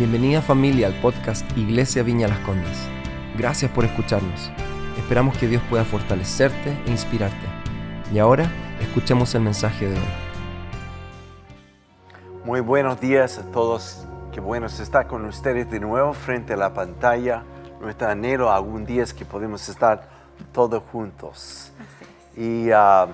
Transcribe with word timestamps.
Bienvenida 0.00 0.40
familia 0.40 0.86
al 0.86 0.94
podcast 0.94 1.44
Iglesia 1.58 2.02
Viña 2.02 2.26
Las 2.26 2.38
Condes. 2.38 2.88
Gracias 3.36 3.70
por 3.70 3.84
escucharnos. 3.84 4.50
Esperamos 4.96 5.36
que 5.36 5.46
Dios 5.46 5.62
pueda 5.68 5.84
fortalecerte 5.84 6.74
e 6.86 6.90
inspirarte. 6.90 7.46
Y 8.10 8.18
ahora 8.18 8.50
escuchemos 8.80 9.34
el 9.34 9.42
mensaje 9.42 9.90
de 9.90 9.96
hoy. 9.96 10.12
Muy 12.46 12.60
buenos 12.60 12.98
días 12.98 13.36
a 13.36 13.42
todos. 13.50 14.06
Qué 14.32 14.40
bueno 14.40 14.68
estar 14.68 15.06
con 15.06 15.26
ustedes 15.26 15.70
de 15.70 15.80
nuevo 15.80 16.14
frente 16.14 16.54
a 16.54 16.56
la 16.56 16.72
pantalla. 16.72 17.44
Nuestro 17.78 18.08
anhelo 18.08 18.50
algún 18.50 18.86
día 18.86 19.02
es 19.02 19.12
que 19.12 19.26
podemos 19.26 19.68
estar 19.68 20.08
todos 20.50 20.82
juntos. 20.90 21.74
Y 22.38 22.70
ah, 22.70 23.06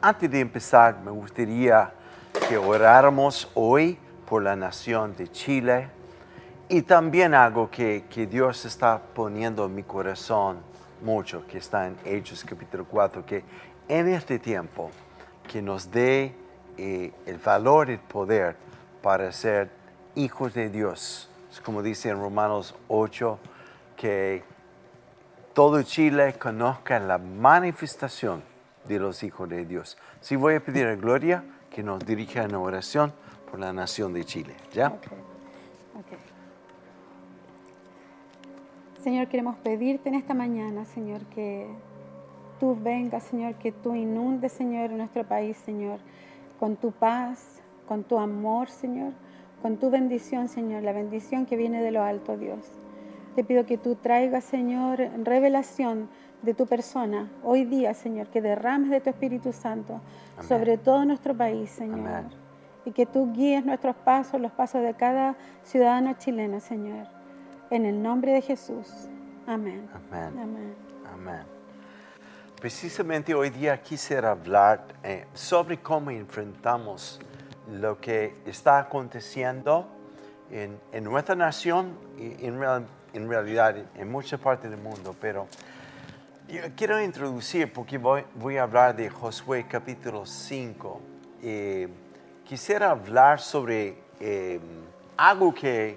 antes 0.00 0.30
de 0.30 0.38
empezar, 0.38 0.96
me 1.04 1.10
gustaría 1.10 1.92
que 2.48 2.56
oráramos 2.56 3.50
hoy 3.54 3.98
por 4.28 4.44
la 4.44 4.54
nación 4.54 5.16
de 5.16 5.26
Chile 5.26 5.98
y 6.70 6.82
también 6.82 7.34
algo 7.34 7.68
que, 7.68 8.04
que 8.08 8.28
Dios 8.28 8.64
está 8.64 9.02
poniendo 9.02 9.66
en 9.66 9.74
mi 9.74 9.82
corazón 9.82 10.58
mucho, 11.02 11.44
que 11.48 11.58
está 11.58 11.88
en 11.88 11.96
Hechos 12.04 12.44
capítulo 12.44 12.84
4, 12.84 13.26
que 13.26 13.42
en 13.88 14.08
este 14.08 14.38
tiempo 14.38 14.92
que 15.50 15.60
nos 15.60 15.90
dé 15.90 16.32
eh, 16.78 17.12
el 17.26 17.38
valor 17.38 17.90
y 17.90 17.94
el 17.94 17.98
poder 17.98 18.54
para 19.02 19.32
ser 19.32 19.68
hijos 20.14 20.54
de 20.54 20.70
Dios. 20.70 21.28
Es 21.50 21.60
como 21.60 21.82
dice 21.82 22.08
en 22.08 22.20
Romanos 22.20 22.76
8, 22.86 23.38
que 23.96 24.44
todo 25.52 25.82
Chile 25.82 26.34
conozca 26.34 27.00
la 27.00 27.18
manifestación 27.18 28.44
de 28.86 29.00
los 29.00 29.24
hijos 29.24 29.48
de 29.48 29.66
Dios. 29.66 29.98
Si 30.20 30.36
voy 30.36 30.54
a 30.54 30.60
pedir 30.60 30.86
a 30.86 30.94
Gloria 30.94 31.42
que 31.68 31.82
nos 31.82 32.06
dirija 32.06 32.44
en 32.44 32.54
oración 32.54 33.12
por 33.50 33.58
la 33.58 33.72
nación 33.72 34.12
de 34.12 34.24
Chile. 34.24 34.54
¿Ya? 34.72 34.86
Ok, 34.86 35.06
Señor, 39.02 39.28
queremos 39.28 39.56
pedirte 39.56 40.10
en 40.10 40.14
esta 40.14 40.34
mañana, 40.34 40.84
Señor, 40.84 41.22
que 41.26 41.66
tú 42.58 42.76
vengas, 42.78 43.22
Señor, 43.22 43.54
que 43.54 43.72
tú 43.72 43.94
inundes, 43.94 44.52
Señor, 44.52 44.90
nuestro 44.90 45.24
país, 45.24 45.56
Señor, 45.56 46.00
con 46.58 46.76
tu 46.76 46.92
paz, 46.92 47.62
con 47.88 48.04
tu 48.04 48.18
amor, 48.18 48.68
Señor, 48.68 49.14
con 49.62 49.78
tu 49.78 49.88
bendición, 49.88 50.48
Señor, 50.48 50.82
la 50.82 50.92
bendición 50.92 51.46
que 51.46 51.56
viene 51.56 51.82
de 51.82 51.92
lo 51.92 52.02
alto, 52.02 52.36
Dios. 52.36 52.58
Te 53.34 53.42
pido 53.42 53.64
que 53.64 53.78
tú 53.78 53.94
traigas, 53.94 54.44
Señor, 54.44 54.98
revelación 55.24 56.10
de 56.42 56.52
tu 56.52 56.66
persona 56.66 57.30
hoy 57.42 57.64
día, 57.64 57.94
Señor, 57.94 58.26
que 58.26 58.42
derrames 58.42 58.90
de 58.90 59.00
tu 59.00 59.08
Espíritu 59.08 59.54
Santo 59.54 60.02
Amén. 60.36 60.48
sobre 60.48 60.76
todo 60.76 61.06
nuestro 61.06 61.34
país, 61.34 61.70
Señor. 61.70 62.00
Amén. 62.00 62.28
Y 62.84 62.90
que 62.90 63.06
tú 63.06 63.32
guíes 63.32 63.64
nuestros 63.64 63.96
pasos, 63.96 64.38
los 64.38 64.52
pasos 64.52 64.82
de 64.82 64.92
cada 64.92 65.36
ciudadano 65.62 66.14
chileno, 66.18 66.60
Señor. 66.60 67.19
En 67.70 67.86
el 67.86 68.02
nombre 68.02 68.32
de 68.32 68.42
Jesús. 68.42 68.86
Amén. 69.46 69.88
Amén. 69.94 70.38
Amén. 70.38 70.74
Amén. 71.12 71.42
Precisamente 72.60 73.34
hoy 73.34 73.50
día 73.50 73.80
quisiera 73.80 74.32
hablar 74.32 74.84
eh, 75.02 75.26
sobre 75.34 75.78
cómo 75.78 76.10
enfrentamos 76.10 77.20
lo 77.70 77.98
que 78.00 78.34
está 78.44 78.78
aconteciendo 78.80 79.86
en, 80.50 80.78
en 80.92 81.04
nuestra 81.04 81.34
nación 81.34 81.96
y 82.18 82.44
en, 82.44 82.58
real- 82.58 82.86
en 83.14 83.28
realidad 83.28 83.76
en 83.94 84.10
muchas 84.10 84.40
partes 84.40 84.70
del 84.70 84.80
mundo. 84.80 85.14
Pero 85.20 85.46
yo 86.48 86.60
quiero 86.76 87.00
introducir, 87.02 87.72
porque 87.72 87.96
voy, 87.96 88.24
voy 88.34 88.56
a 88.58 88.64
hablar 88.64 88.94
de 88.96 89.08
Josué 89.08 89.64
capítulo 89.68 90.26
5. 90.26 91.00
Eh, 91.42 91.88
quisiera 92.44 92.90
hablar 92.90 93.40
sobre 93.40 93.96
eh, 94.18 94.60
algo 95.16 95.54
que, 95.54 95.96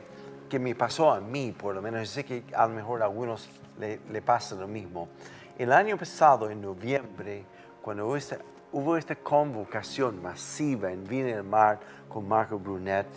que 0.50 0.60
me 0.60 0.76
pasó 0.76 1.12
a 1.12 1.20
mí, 1.20 1.52
por 1.58 1.76
lo 1.76 1.82
menos. 1.82 2.02
Yo 2.02 2.06
sé 2.08 2.26
que 2.26 2.44
a 2.56 2.68
lo 2.68 2.74
mejor 2.74 3.02
a 3.02 3.06
algunos 3.06 3.50
le, 3.80 4.00
le 4.12 4.22
pasa 4.22 4.56
lo 4.56 4.68
mismo. 4.68 5.10
El 5.58 5.72
año 5.72 5.98
pasado, 5.98 6.50
en 6.50 6.62
noviembre, 6.62 7.46
cuando 7.82 8.08
hubo 8.08 8.18
esta, 8.18 8.38
hubo 8.72 8.98
esta 8.98 9.16
convocación 9.16 10.22
masiva 10.22 10.92
en 10.92 11.04
Vina 11.04 11.28
del 11.28 11.44
Mar 11.44 11.80
con 12.10 12.28
Marco 12.28 12.58
Brunet, 12.58 13.08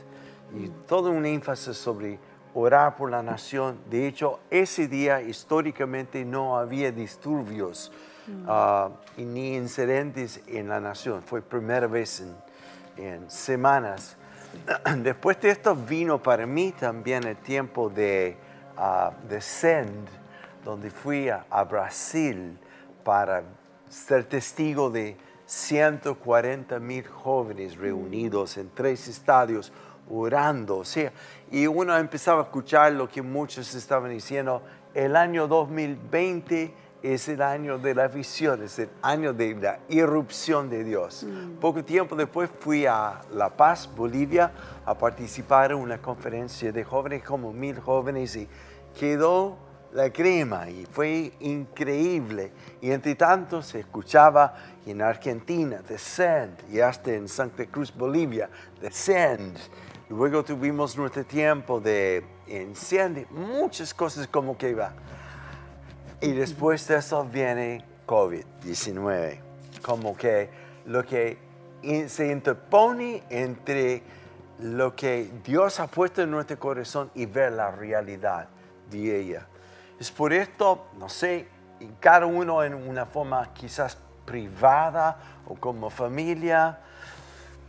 y 0.54 0.68
todo 0.86 1.10
un 1.10 1.26
énfasis 1.26 1.76
sobre 1.76 2.18
orar 2.54 2.96
por 2.96 3.10
la 3.10 3.22
nación. 3.22 3.78
De 3.90 4.06
hecho, 4.06 4.40
ese 4.50 4.88
día 4.88 5.20
históricamente 5.20 6.24
no 6.24 6.56
había 6.56 6.92
disturbios 6.92 7.92
y 9.16 9.24
ni 9.24 9.56
incidentes 9.56 10.40
en 10.46 10.68
la 10.68 10.80
nación. 10.80 11.22
Fue 11.22 11.42
primera 11.42 11.86
vez 11.86 12.20
en, 12.20 13.04
en 13.04 13.30
semanas. 13.30 14.16
Después 14.98 15.40
de 15.40 15.50
esto 15.50 15.74
vino 15.74 16.22
para 16.22 16.46
mí 16.46 16.72
también 16.72 17.24
el 17.24 17.36
tiempo 17.36 17.88
de, 17.88 18.36
ah, 18.76 19.12
de 19.28 19.40
Send, 19.40 20.08
donde 20.64 20.90
fui 20.90 21.28
a, 21.28 21.46
a 21.50 21.64
Brasil 21.64 22.58
para 23.04 23.42
ser 23.88 24.24
testigo 24.24 24.90
de 24.90 25.16
140 25.46 26.78
mil 26.80 27.06
jóvenes 27.06 27.76
reunidos 27.76 28.56
en 28.58 28.70
tres 28.70 29.06
estadios 29.08 29.72
orando. 30.10 30.78
O 30.78 30.84
sea, 30.84 31.12
y 31.50 31.66
uno 31.66 31.96
empezaba 31.96 32.40
a 32.40 32.44
escuchar 32.44 32.92
lo 32.92 33.08
que 33.08 33.22
muchos 33.22 33.74
estaban 33.74 34.10
diciendo, 34.10 34.62
el 34.94 35.14
año 35.14 35.46
2020 35.46 36.74
es 37.02 37.28
el 37.28 37.42
año 37.42 37.78
de 37.78 37.94
la 37.94 38.08
visión, 38.08 38.62
es 38.62 38.78
el 38.78 38.88
año 39.02 39.32
de 39.32 39.54
la 39.54 39.78
irrupción 39.88 40.68
de 40.68 40.84
Dios. 40.84 41.26
Poco 41.60 41.84
tiempo 41.84 42.16
después 42.16 42.50
fui 42.60 42.86
a 42.86 43.20
La 43.32 43.50
Paz, 43.50 43.88
Bolivia, 43.94 44.52
a 44.84 44.96
participar 44.96 45.72
en 45.72 45.78
una 45.78 45.98
conferencia 45.98 46.72
de 46.72 46.84
jóvenes, 46.84 47.22
como 47.22 47.52
mil 47.52 47.78
jóvenes, 47.80 48.36
y 48.36 48.48
quedó 48.98 49.58
la 49.92 50.10
crema 50.10 50.68
y 50.68 50.86
fue 50.86 51.32
increíble. 51.40 52.52
Y 52.80 52.90
entre 52.90 53.14
tanto 53.14 53.62
se 53.62 53.80
escuchaba 53.80 54.54
en 54.84 55.00
Argentina, 55.02 55.80
Descend, 55.88 56.58
y 56.70 56.80
hasta 56.80 57.12
en 57.12 57.28
Santa 57.28 57.66
Cruz, 57.66 57.94
Bolivia, 57.94 58.50
Descend. 58.80 59.56
Luego 60.08 60.44
tuvimos 60.44 60.96
nuestro 60.96 61.24
tiempo 61.24 61.80
de 61.80 62.24
Enciende, 62.46 63.26
muchas 63.30 63.92
cosas 63.92 64.28
como 64.28 64.56
que 64.56 64.70
iba. 64.70 64.92
Y 66.20 66.32
después 66.32 66.86
de 66.88 66.96
eso 66.96 67.24
viene 67.24 67.84
COVID-19, 68.06 69.38
como 69.82 70.16
que 70.16 70.48
lo 70.86 71.04
que 71.04 71.38
se 72.08 72.28
interpone 72.32 73.22
entre 73.28 74.02
lo 74.60 74.96
que 74.96 75.30
Dios 75.44 75.78
ha 75.78 75.86
puesto 75.88 76.22
en 76.22 76.30
nuestro 76.30 76.58
corazón 76.58 77.10
y 77.14 77.26
ver 77.26 77.52
la 77.52 77.70
realidad 77.70 78.48
de 78.90 79.20
ella. 79.20 79.46
Es 80.00 80.10
por 80.10 80.32
esto, 80.32 80.86
no 80.98 81.08
sé, 81.08 81.48
cada 82.00 82.24
uno 82.24 82.64
en 82.64 82.74
una 82.74 83.04
forma 83.04 83.52
quizás 83.52 83.98
privada 84.24 85.18
o 85.46 85.54
como 85.54 85.90
familia, 85.90 86.80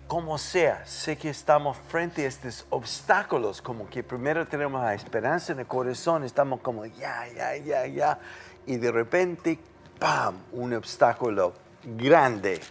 como 0.07 0.37
sea, 0.37 0.85
sé 0.85 1.17
que 1.17 1.29
estamos 1.29 1.77
frente 1.89 2.23
a 2.23 2.27
estos 2.27 2.65
obstáculos, 2.69 3.61
como 3.61 3.89
que 3.89 4.03
primero 4.03 4.47
tenemos 4.47 4.81
la 4.81 4.93
esperanza 4.93 5.51
en 5.51 5.59
el 5.59 5.67
corazón, 5.67 6.23
estamos 6.23 6.61
como 6.61 6.85
ya, 6.85 7.27
ya, 7.35 7.57
ya, 7.57 7.85
ya, 7.85 8.19
y 8.65 8.77
de 8.77 8.91
repente, 8.91 9.59
¡pam!, 9.99 10.35
un 10.53 10.73
obstáculo 10.73 11.53
grande. 11.83 12.61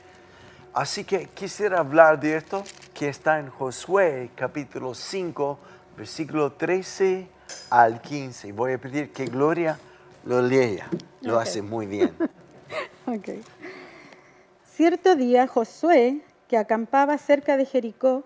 Así 0.72 1.04
que 1.04 1.26
quisiera 1.28 1.80
hablar 1.80 2.18
de 2.18 2.36
esto 2.36 2.64
que 2.94 3.08
está 3.08 3.38
en 3.38 3.50
Josué 3.50 4.30
capítulo 4.34 4.94
5, 4.94 5.58
versículo 5.96 6.52
13 6.52 7.28
al 7.70 8.00
15. 8.00 8.52
Voy 8.52 8.72
a 8.72 8.78
pedir 8.78 9.12
que 9.12 9.26
Gloria 9.26 9.78
lo 10.24 10.40
lea, 10.40 10.88
lo 11.20 11.38
hace 11.38 11.62
muy 11.62 11.86
bien. 11.86 12.14
Ok. 13.08 13.28
Cierto 14.74 15.14
día 15.14 15.46
Josué, 15.46 16.20
que 16.48 16.56
acampaba 16.56 17.18
cerca 17.18 17.56
de 17.56 17.64
Jericó, 17.66 18.24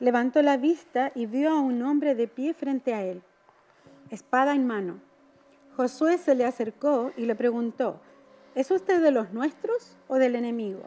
levantó 0.00 0.42
la 0.42 0.56
vista 0.56 1.12
y 1.14 1.26
vio 1.26 1.50
a 1.50 1.60
un 1.60 1.82
hombre 1.82 2.14
de 2.14 2.28
pie 2.28 2.54
frente 2.54 2.94
a 2.94 3.04
él, 3.04 3.22
espada 4.10 4.54
en 4.54 4.66
mano. 4.66 5.00
Josué 5.76 6.18
se 6.18 6.34
le 6.34 6.44
acercó 6.44 7.12
y 7.16 7.24
le 7.24 7.34
preguntó, 7.34 8.00
¿es 8.54 8.70
usted 8.70 9.00
de 9.02 9.10
los 9.10 9.32
nuestros 9.32 9.96
o 10.08 10.16
del 10.16 10.36
enemigo? 10.36 10.82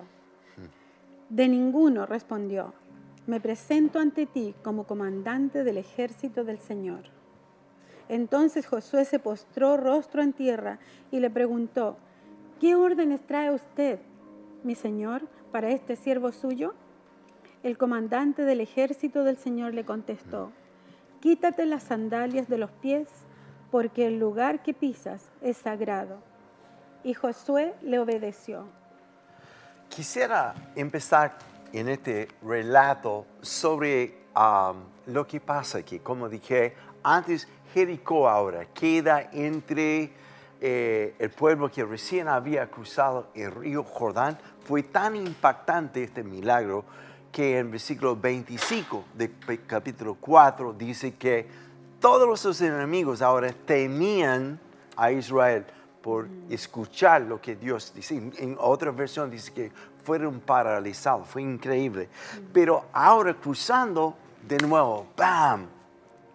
De 1.30 1.48
ninguno, 1.48 2.06
respondió. 2.06 2.74
Me 3.25 3.39
presento 3.39 3.98
ante 3.98 4.27
ti 4.27 4.54
como 4.62 4.86
comandante 4.86 5.63
del 5.63 5.77
ejército 5.77 6.44
del 6.44 6.60
Señor. 6.60 7.06
Entonces 8.10 8.68
Josué 8.68 9.06
se 9.06 9.18
postró 9.18 9.77
rostro 9.77 10.21
en 10.21 10.33
tierra 10.33 10.77
y 11.10 11.19
le 11.19 11.31
preguntó, 11.31 11.98
¿qué 12.60 12.75
órdenes 12.75 13.21
trae 13.25 13.51
usted, 13.51 14.00
mi 14.63 14.75
señor, 14.75 15.24
para 15.56 15.69
este 15.69 15.96
siervo 15.96 16.34
suyo? 16.34 16.74
El 17.63 17.78
comandante 17.78 18.42
del 18.42 18.60
ejército 18.60 19.24
del 19.24 19.38
Señor 19.38 19.74
le 19.74 19.86
contestó, 19.86 20.52
quítate 21.22 21.66
las 21.66 21.84
sandalias 21.84 22.50
de 22.50 22.57
los 22.57 22.72
pies, 22.72 23.07
porque 23.72 24.07
el 24.07 24.19
lugar 24.19 24.63
que 24.63 24.74
pisas 24.74 25.30
es 25.42 25.56
sagrado. 25.56 26.18
Y 27.06 27.13
Josué 27.13 27.74
le 27.84 28.00
obedeció. 28.00 28.68
Quisiera 29.88 30.54
empezar 30.75 31.38
en 31.72 31.88
este 31.88 32.28
relato 32.42 33.25
sobre 33.40 34.25
um, 34.36 35.13
lo 35.13 35.25
que 35.25 35.40
pasa 35.40 35.78
aquí. 35.78 36.00
Como 36.00 36.28
dije 36.28 36.75
antes, 37.01 37.48
Jericó 37.74 38.28
ahora 38.28 38.66
queda 38.74 39.30
entre 39.31 40.12
eh, 40.62 41.16
el 41.19 41.30
pueblo 41.30 41.69
que 41.69 41.84
recién 41.84 42.28
había 42.28 42.69
cruzado 42.69 43.30
el 43.34 43.52
río 43.52 43.84
Jordán. 43.84 44.38
Fue 44.63 44.84
tan 44.84 45.16
impactante 45.16 46.04
este 46.04 46.24
milagro 46.24 46.86
que 47.31 47.60
en 47.60 47.72
versículo 47.72 48.16
25 48.16 49.06
de 49.13 49.31
capítulo 49.68 50.16
4 50.16 50.74
dice 50.74 51.16
que 51.16 51.48
todos 52.00 52.40
sus 52.40 52.62
enemigos 52.62 53.22
ahora 53.22 53.52
temían 53.66 54.60
a 54.96 55.12
Israel 55.12 55.66
por 56.02 56.28
escuchar 56.50 57.24
lo 57.24 57.42
que 57.42 57.56
Dios 57.56 57.92
dice. 57.94 58.16
En 58.38 58.56
otra 58.60 58.92
versión 58.92 59.30
dice 59.30 59.51
que 59.51 59.72
fueron 60.04 60.40
paralizados, 60.40 61.28
fue 61.28 61.42
increíble. 61.42 62.10
Pero 62.54 62.86
ahora 62.94 63.34
cruzando 63.34 64.16
de 64.48 64.58
nuevo, 64.60 65.08
¡bam! 65.18 65.68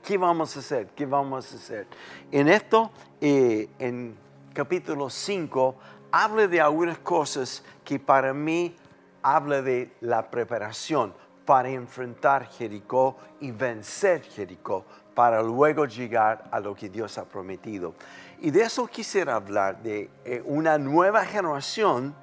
¿Qué 0.03 0.19
vamos 0.19 0.57
a 0.57 0.59
hacer? 0.59 0.89
¿Qué 0.89 1.07
vamos 1.07 1.53
a 1.53 1.57
hacer? 1.57 1.87
En 2.33 2.49
esto, 2.49 2.91
eh, 3.21 3.69
en 3.79 4.17
capítulo 4.55 5.11
5, 5.11 5.77
habla 6.11 6.47
de 6.47 6.61
algunas 6.61 6.99
cosas 6.99 7.63
que 7.85 7.99
para 7.99 8.33
mí 8.33 8.75
habla 9.23 9.63
de 9.63 9.93
la 10.01 10.31
preparación 10.31 11.13
para 11.45 11.69
enfrentar 11.69 12.49
Jericó 12.49 13.17
y 13.41 13.51
vencer 13.51 14.23
Jericó, 14.23 14.85
para 15.15 15.43
luego 15.43 15.85
llegar 15.85 16.49
a 16.51 16.61
lo 16.61 16.75
que 16.75 16.89
Dios 16.89 17.19
ha 17.19 17.25
prometido. 17.25 17.95
Y 18.41 18.51
de 18.51 18.63
eso 18.63 18.87
quisiera 18.87 19.35
hablar, 19.35 19.83
de 19.83 20.09
eh, 20.25 20.43
una 20.47 20.79
nueva 20.79 21.25
generación 21.25 22.15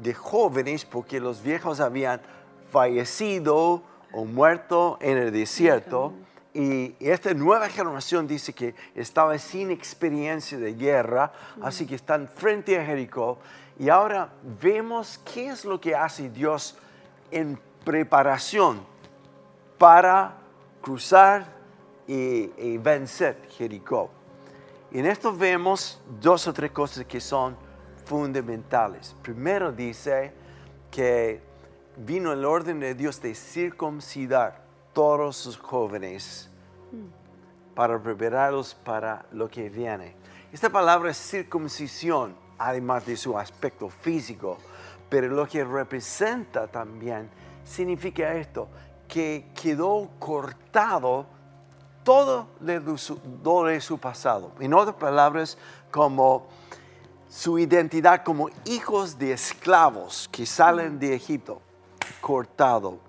de 0.00 0.14
jóvenes, 0.14 0.84
porque 0.84 1.20
los 1.20 1.42
viejos 1.42 1.80
habían 1.80 2.20
fallecido 2.70 3.82
o 4.12 4.24
muerto 4.24 4.96
en 5.00 5.18
el 5.18 5.32
desierto. 5.32 6.12
Y 6.58 6.96
esta 6.98 7.32
nueva 7.34 7.68
generación 7.68 8.26
dice 8.26 8.52
que 8.52 8.74
estaba 8.96 9.38
sin 9.38 9.70
experiencia 9.70 10.58
de 10.58 10.74
guerra, 10.74 11.32
así 11.62 11.86
que 11.86 11.94
están 11.94 12.26
frente 12.26 12.76
a 12.76 12.84
Jericó. 12.84 13.38
Y 13.78 13.88
ahora 13.88 14.28
vemos 14.60 15.20
qué 15.32 15.50
es 15.50 15.64
lo 15.64 15.80
que 15.80 15.94
hace 15.94 16.28
Dios 16.30 16.76
en 17.30 17.60
preparación 17.84 18.84
para 19.78 20.34
cruzar 20.82 21.46
y, 22.08 22.50
y 22.58 22.76
vencer 22.76 23.40
Jericó. 23.50 24.10
En 24.90 25.06
esto 25.06 25.32
vemos 25.32 26.00
dos 26.20 26.48
o 26.48 26.52
tres 26.52 26.72
cosas 26.72 27.04
que 27.04 27.20
son 27.20 27.56
fundamentales. 28.04 29.14
Primero 29.22 29.70
dice 29.70 30.32
que 30.90 31.40
vino 31.98 32.32
el 32.32 32.44
orden 32.44 32.80
de 32.80 32.96
Dios 32.96 33.22
de 33.22 33.36
circuncidar 33.36 34.66
todos 34.98 35.36
sus 35.36 35.56
jóvenes 35.56 36.50
para 37.76 38.02
prepararlos 38.02 38.74
para 38.74 39.24
lo 39.30 39.48
que 39.48 39.70
viene. 39.70 40.16
Esta 40.52 40.70
palabra 40.70 41.12
es 41.12 41.16
circuncisión, 41.16 42.34
además 42.58 43.06
de 43.06 43.16
su 43.16 43.38
aspecto 43.38 43.88
físico, 43.88 44.58
pero 45.08 45.28
lo 45.28 45.46
que 45.46 45.62
representa 45.62 46.66
también 46.66 47.30
significa 47.62 48.34
esto, 48.34 48.66
que 49.06 49.52
quedó 49.54 50.10
cortado 50.18 51.26
todo 52.02 52.48
de 52.58 52.98
su, 52.98 53.20
de 53.68 53.80
su 53.80 53.98
pasado. 53.98 54.50
En 54.58 54.74
otras 54.74 54.96
palabras, 54.96 55.56
como 55.92 56.48
su 57.28 57.56
identidad 57.56 58.24
como 58.24 58.50
hijos 58.64 59.16
de 59.16 59.30
esclavos 59.30 60.28
que 60.32 60.44
salen 60.44 60.98
de 60.98 61.14
Egipto, 61.14 61.62
cortado. 62.20 63.06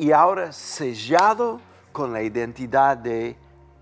Y 0.00 0.12
ahora 0.12 0.50
sellado 0.50 1.60
con 1.92 2.14
la 2.14 2.22
identidad 2.22 2.96
de 2.96 3.36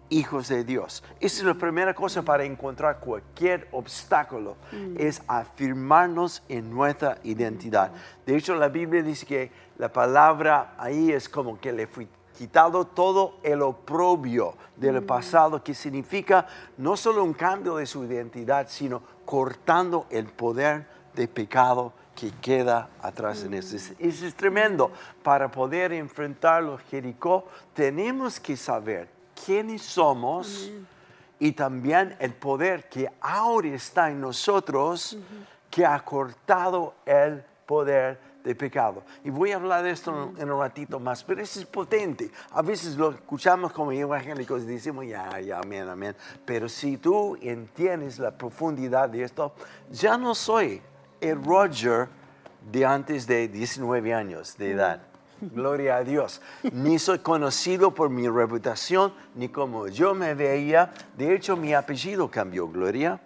hijos 0.08 0.48
de 0.48 0.64
Dios. 0.64 1.04
Esa 1.20 1.38
es 1.38 1.44
la 1.44 1.54
primera 1.54 1.94
cosa 1.94 2.22
para 2.22 2.42
encontrar 2.42 2.98
cualquier 2.98 3.68
obstáculo, 3.70 4.56
es 4.96 5.22
afirmarnos 5.28 6.42
en 6.48 6.70
nuestra 6.70 7.18
identidad. 7.22 7.92
De 8.26 8.36
hecho, 8.36 8.56
la 8.56 8.68
Biblia 8.68 9.00
dice 9.00 9.26
que 9.26 9.52
la 9.76 9.92
palabra 9.92 10.74
ahí 10.76 11.12
es 11.12 11.28
como 11.28 11.60
que 11.60 11.72
le 11.72 11.86
fui 11.86 12.08
quitado 12.36 12.84
todo 12.84 13.38
el 13.44 13.62
oprobio 13.62 14.56
del 14.74 15.04
pasado, 15.04 15.62
que 15.62 15.72
significa 15.72 16.48
no 16.78 16.96
solo 16.96 17.22
un 17.22 17.32
cambio 17.32 17.76
de 17.76 17.86
su 17.86 18.02
identidad, 18.02 18.66
sino 18.68 19.02
cortando 19.24 20.08
el 20.10 20.26
poder 20.26 20.84
de 21.14 21.28
pecado 21.28 21.92
que 22.18 22.32
queda 22.32 22.88
atrás 23.00 23.44
en 23.44 23.54
eso. 23.54 23.76
Eso 23.76 24.26
es 24.26 24.34
tremendo. 24.34 24.90
Para 25.22 25.48
poder 25.48 25.92
enfrentar 25.92 26.64
los 26.64 26.80
Jericó, 26.82 27.46
tenemos 27.72 28.40
que 28.40 28.56
saber 28.56 29.08
quiénes 29.46 29.82
somos 29.82 30.68
y 31.38 31.52
también 31.52 32.16
el 32.18 32.34
poder 32.34 32.88
que 32.88 33.08
ahora 33.20 33.68
está 33.68 34.10
en 34.10 34.20
nosotros, 34.20 35.16
que 35.70 35.86
ha 35.86 36.00
cortado 36.00 36.94
el 37.06 37.44
poder 37.64 38.18
de 38.42 38.52
pecado. 38.56 39.04
Y 39.22 39.30
voy 39.30 39.52
a 39.52 39.56
hablar 39.56 39.84
de 39.84 39.92
esto 39.92 40.32
en 40.36 40.50
un 40.50 40.58
ratito 40.58 40.98
más, 40.98 41.22
pero 41.22 41.40
eso 41.40 41.60
es 41.60 41.66
potente. 41.66 42.32
A 42.50 42.62
veces 42.62 42.96
lo 42.96 43.10
escuchamos 43.10 43.72
como 43.72 43.92
evangélicos 43.92 44.62
y 44.62 44.66
decimos, 44.66 45.06
ya, 45.06 45.38
ya, 45.38 45.60
amén, 45.60 45.88
amén. 45.88 46.16
Pero 46.44 46.68
si 46.68 46.96
tú 46.96 47.38
entiendes 47.40 48.18
la 48.18 48.36
profundidad 48.36 49.08
de 49.08 49.22
esto, 49.22 49.54
ya 49.92 50.18
no 50.18 50.34
soy 50.34 50.82
Roger 51.20 52.08
de 52.70 52.84
antes 52.84 53.26
de 53.26 53.48
19 53.48 54.14
años 54.14 54.56
de 54.56 54.72
edad. 54.72 55.02
Gloria 55.40 55.96
a 55.96 56.04
Dios. 56.04 56.40
Ni 56.72 56.98
soy 56.98 57.20
conocido 57.20 57.94
por 57.94 58.10
mi 58.10 58.28
reputación, 58.28 59.12
ni 59.34 59.48
como 59.48 59.86
yo 59.86 60.14
me 60.14 60.34
veía. 60.34 60.92
De 61.16 61.34
hecho, 61.34 61.56
mi 61.56 61.74
apellido 61.74 62.30
cambió, 62.30 62.68
Gloria. 62.68 63.20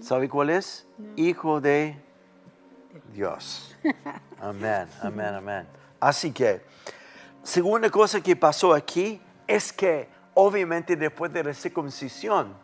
¿Sabe 0.00 0.28
cuál 0.28 0.50
es? 0.50 0.86
Hijo 1.16 1.60
de 1.60 1.96
Dios. 3.12 3.76
Amén, 4.40 4.86
amén, 5.02 5.34
amén. 5.34 5.66
Así 5.98 6.30
que, 6.30 6.62
segunda 7.42 7.90
cosa 7.90 8.20
que 8.20 8.36
pasó 8.36 8.72
aquí 8.72 9.20
es 9.46 9.72
que 9.72 10.08
obviamente 10.34 10.94
después 10.94 11.32
de 11.32 11.42
la 11.42 11.54
circuncisión 11.54 12.54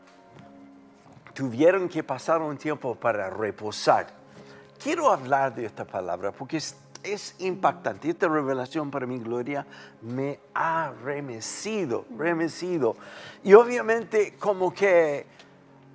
tuvieron 1.33 1.89
que 1.89 2.03
pasar 2.05 2.41
un 2.41 2.57
tiempo 2.57 2.95
para 2.95 3.31
reposar. 3.31 4.22
Quiero 4.83 5.13
hablar 5.13 5.55
de 5.55 5.65
esta 5.65 5.85
palabra 5.85 6.33
porque 6.33 6.57
es, 6.57 6.77
es 7.05 7.37
impactante. 7.39 8.11
Esta 8.11 8.27
revelación 8.27 8.91
para 8.91 9.07
mi 9.07 9.19
gloria 9.19 9.65
me 10.01 10.41
ha 10.55 10.93
remecido, 11.05 12.05
remecido. 12.19 12.97
Y 13.45 13.55
obviamente 13.55 14.35
como 14.39 14.75
que 14.75 15.27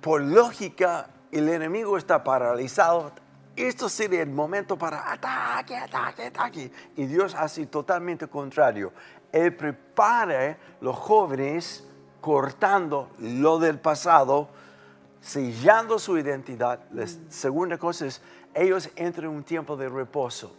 por 0.00 0.22
lógica 0.22 1.10
el 1.30 1.50
enemigo 1.50 1.98
está 1.98 2.24
paralizado, 2.24 3.12
esto 3.56 3.88
sería 3.90 4.22
el 4.22 4.30
momento 4.30 4.78
para 4.78 5.12
ataque, 5.12 5.76
ataque, 5.76 6.26
ataque. 6.26 6.72
Y 6.96 7.06
Dios 7.06 7.34
hace 7.34 7.66
totalmente 7.66 8.26
contrario. 8.28 8.92
Él 9.32 9.54
prepara 9.54 10.56
los 10.80 10.96
jóvenes 10.96 11.86
cortando 12.22 13.10
lo 13.18 13.58
del 13.58 13.78
pasado, 13.78 14.48
sellando 15.20 15.98
su 15.98 16.16
identidad. 16.16 16.80
La 16.92 17.06
segunda 17.28 17.76
cosa 17.76 18.06
es, 18.06 18.22
ellos 18.60 18.90
entran 18.96 19.30
en 19.30 19.36
un 19.36 19.44
tiempo 19.44 19.76
de 19.76 19.88
reposo. 19.88 20.52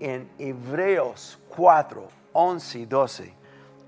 En 0.00 0.28
Hebreos 0.38 1.38
4, 1.50 2.08
11 2.32 2.78
y 2.78 2.86
12, 2.86 3.34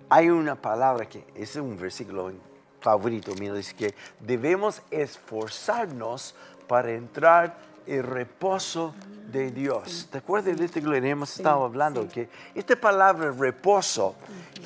hay 0.08 0.30
una 0.30 0.54
palabra 0.54 1.08
que 1.08 1.24
es 1.34 1.56
un 1.56 1.76
versículo 1.76 2.32
favorito 2.80 3.34
mío, 3.34 3.54
dice 3.54 3.74
que 3.74 3.94
debemos 4.20 4.82
esforzarnos 4.90 6.34
para 6.68 6.92
entrar 6.92 7.58
el 7.86 8.02
reposo 8.02 8.94
de 9.30 9.50
Dios. 9.50 10.08
¿Te 10.10 10.18
acuerdas 10.18 10.56
de 10.56 10.64
este 10.64 10.80
gloria? 10.80 11.10
Hemos 11.10 11.36
estado 11.36 11.64
hablando 11.64 12.08
que 12.08 12.28
esta 12.54 12.76
palabra 12.76 13.30
reposo 13.32 14.14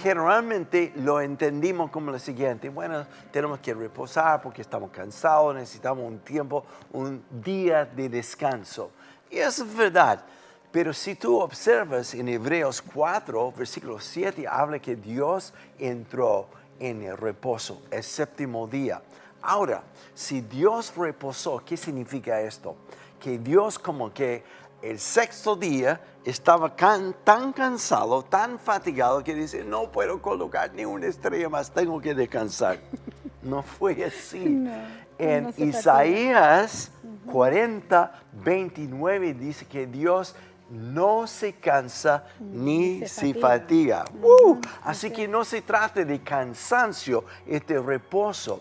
generalmente 0.02 0.92
lo 0.96 1.20
entendimos 1.20 1.90
como 1.90 2.10
lo 2.10 2.18
siguiente. 2.18 2.68
Bueno, 2.68 3.06
tenemos 3.32 3.60
que 3.60 3.74
reposar 3.74 4.40
porque 4.42 4.62
estamos 4.62 4.90
cansados, 4.90 5.54
necesitamos 5.54 6.04
un 6.04 6.18
tiempo, 6.20 6.64
un 6.92 7.22
día 7.30 7.84
de 7.84 8.08
descanso. 8.08 8.90
Y 9.30 9.38
eso 9.38 9.64
es 9.64 9.74
verdad. 9.74 10.24
Pero 10.72 10.92
si 10.92 11.16
tú 11.16 11.40
observas 11.40 12.14
en 12.14 12.28
Hebreos 12.28 12.80
4, 12.80 13.52
versículo 13.52 13.98
7, 13.98 14.46
habla 14.46 14.78
que 14.78 14.94
Dios 14.94 15.52
entró 15.78 16.46
en 16.78 17.02
el 17.02 17.16
reposo, 17.16 17.82
el 17.90 18.04
séptimo 18.04 18.68
día. 18.68 19.02
Ahora, 19.42 19.82
si 20.14 20.42
Dios 20.42 20.94
reposó, 20.96 21.62
¿qué 21.64 21.76
significa 21.76 22.40
esto? 22.40 22.76
Que 23.20 23.38
Dios 23.38 23.78
como 23.78 24.12
que 24.12 24.42
el 24.82 24.98
sexto 24.98 25.54
día 25.54 26.00
estaba 26.24 26.74
tan 26.74 27.52
cansado, 27.52 28.22
tan 28.22 28.58
fatigado 28.58 29.22
que 29.22 29.34
dice, 29.34 29.64
no 29.64 29.90
puedo 29.92 30.20
colocar 30.20 30.72
ni 30.74 30.84
una 30.84 31.06
estrella 31.06 31.48
más, 31.48 31.70
tengo 31.70 32.00
que 32.00 32.14
descansar. 32.14 32.78
No 33.42 33.62
fue 33.62 34.04
así. 34.04 34.68
en 35.16 35.54
Isaías 35.56 36.92
40, 37.32 38.12
29 38.32 39.32
dice 39.32 39.64
que 39.64 39.86
Dios 39.86 40.34
no 40.68 41.26
se 41.26 41.54
cansa 41.54 42.24
ni 42.38 43.00
se 43.00 43.08
se 43.08 43.34
fatiga. 43.34 44.04
fatiga. 44.04 44.22
Uh, 44.22 44.60
así 44.82 45.10
que 45.10 45.26
no 45.26 45.42
se 45.44 45.62
trata 45.62 46.04
de 46.04 46.20
cansancio, 46.20 47.24
es 47.46 47.66
de 47.66 47.80
reposo. 47.80 48.60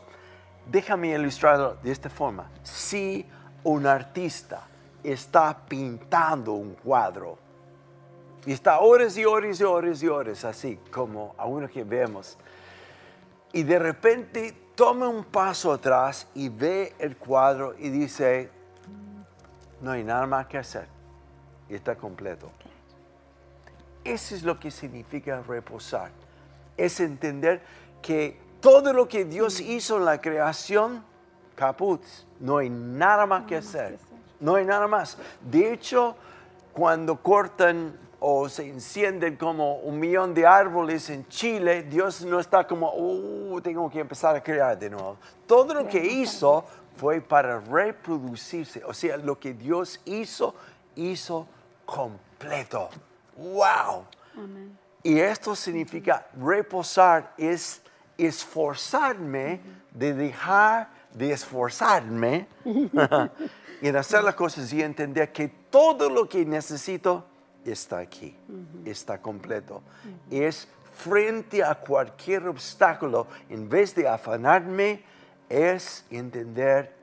Déjame 0.66 1.10
ilustrarlo 1.10 1.76
de 1.84 1.92
esta 1.92 2.10
forma. 2.10 2.50
Si 2.64 3.26
un 3.64 3.86
artista 3.86 4.68
está 5.04 5.58
pintando 5.68 6.54
un 6.54 6.76
cuadro 6.76 7.38
y 8.46 8.54
está 8.54 8.80
horas 8.80 9.18
y 9.18 9.26
horas 9.26 9.60
y 9.60 9.64
horas 9.64 10.04
y 10.04 10.08
horas 10.08 10.46
así, 10.46 10.80
como 10.92 11.36
a 11.38 11.46
uno 11.46 11.68
que 11.68 11.84
vemos, 11.84 12.38
y 13.52 13.64
de 13.64 13.80
repente 13.80 14.56
toma 14.76 15.10
un 15.10 15.26
paso 15.26 15.74
atrás 15.74 16.28
y 16.34 16.50
ve 16.50 16.96
el 17.00 17.18
cuadro 17.18 17.76
y 17.78 17.90
dice, 17.90 18.50
no 19.82 19.92
hay 19.92 20.04
nada 20.04 20.26
más 20.26 20.48
que 20.48 20.58
hacer, 20.58 20.88
y 21.68 21.76
está 21.76 21.96
completo. 21.96 22.50
Eso 24.04 24.36
es 24.36 24.44
lo 24.44 24.60
que 24.60 24.72
significa 24.72 25.42
reposar. 25.42 26.12
Es 26.78 27.00
entender 27.02 27.62
que 28.02 28.40
todo 28.62 28.94
lo 28.94 29.08
que 29.08 29.26
Dios 29.26 29.60
hizo 29.60 29.98
en 29.98 30.06
la 30.06 30.22
creación, 30.22 31.04
caput, 31.60 32.02
no 32.40 32.58
hay 32.58 32.70
nada 32.70 33.26
más 33.26 33.44
que 33.44 33.58
hacer. 33.58 34.00
No 34.40 34.56
hay 34.56 34.64
nada 34.64 34.88
más. 34.88 35.18
De 35.42 35.74
hecho, 35.74 36.16
cuando 36.72 37.22
cortan 37.22 37.94
o 38.22 38.48
se 38.48 38.70
encienden 38.70 39.36
como 39.36 39.80
un 39.80 40.00
millón 40.00 40.34
de 40.34 40.48
árboles 40.48 41.10
en 41.10 41.28
Chile, 41.28 41.84
Dios 41.84 42.22
no 42.24 42.40
está 42.40 42.66
como, 42.66 42.94
uh, 42.96 43.60
tengo 43.60 43.90
que 43.90 44.00
empezar 44.00 44.38
a 44.38 44.42
crear 44.42 44.80
de 44.80 44.90
nuevo. 44.90 45.18
Todo 45.46 45.74
lo 45.74 45.86
que 45.86 46.02
hizo 46.02 46.64
fue 46.96 47.20
para 47.20 47.60
reproducirse. 47.60 48.82
O 48.86 48.94
sea, 48.94 49.18
lo 49.18 49.38
que 49.38 49.54
Dios 49.54 50.00
hizo, 50.06 50.56
hizo 50.96 51.46
completo. 51.86 52.90
¡Wow! 53.36 54.06
Y 55.04 55.20
esto 55.20 55.56
significa 55.56 56.28
reposar, 56.42 57.34
es 57.38 57.82
esforzarme 58.18 59.60
de 59.92 60.14
dejar 60.14 60.99
de 61.14 61.32
esforzarme 61.32 62.48
en 63.82 63.96
hacer 63.96 64.24
las 64.24 64.36
cosas 64.36 64.72
y 64.74 64.82
entender 64.82 65.32
que 65.32 65.48
todo 65.70 66.10
lo 66.10 66.28
que 66.28 66.46
necesito 66.46 67.26
está 67.66 68.00
aquí, 68.00 68.36
está 68.86 69.22
completo. 69.22 69.82
Es 70.30 70.68
frente 70.96 71.64
a 71.64 71.76
cualquier 71.76 72.48
obstáculo, 72.48 73.28
en 73.50 73.70
vez 73.70 73.96
de 73.96 74.08
afanarme, 74.08 75.04
es 75.48 76.06
entender, 76.10 76.94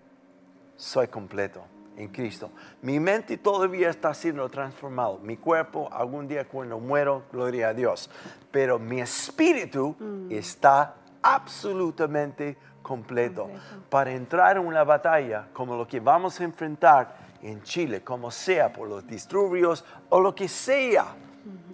soy 0.77 1.09
completo 1.09 1.65
en 1.97 2.09
Cristo. 2.09 2.51
Mi 2.83 3.01
mente 3.01 3.39
todavía 3.39 3.89
está 3.89 4.13
siendo 4.13 4.49
transformado. 4.51 5.19
Mi 5.19 5.37
cuerpo, 5.37 5.89
algún 5.93 6.29
día 6.29 6.47
cuando 6.47 6.79
muero, 6.79 7.25
gloria 7.33 7.69
a 7.69 7.75
Dios. 7.75 8.11
Pero 8.51 8.79
mi 8.79 9.01
espíritu 9.01 9.97
está 10.31 10.95
absolutamente 11.23 12.57
completo. 12.87 13.51
Para 13.91 14.13
entrar 14.13 14.57
en 14.57 14.65
una 14.65 14.85
batalla 14.85 15.49
como 15.53 15.77
lo 15.77 15.89
que 15.89 15.99
vamos 15.99 16.39
a 16.39 16.45
enfrentar 16.45 17.17
en 17.43 17.61
Chile, 17.65 18.05
como 18.05 18.31
sea 18.31 18.73
por 18.73 18.89
los 18.89 19.05
disturbios 19.05 19.85
o 20.09 20.21
lo 20.21 20.33
que 20.37 20.47
sea 20.47 21.17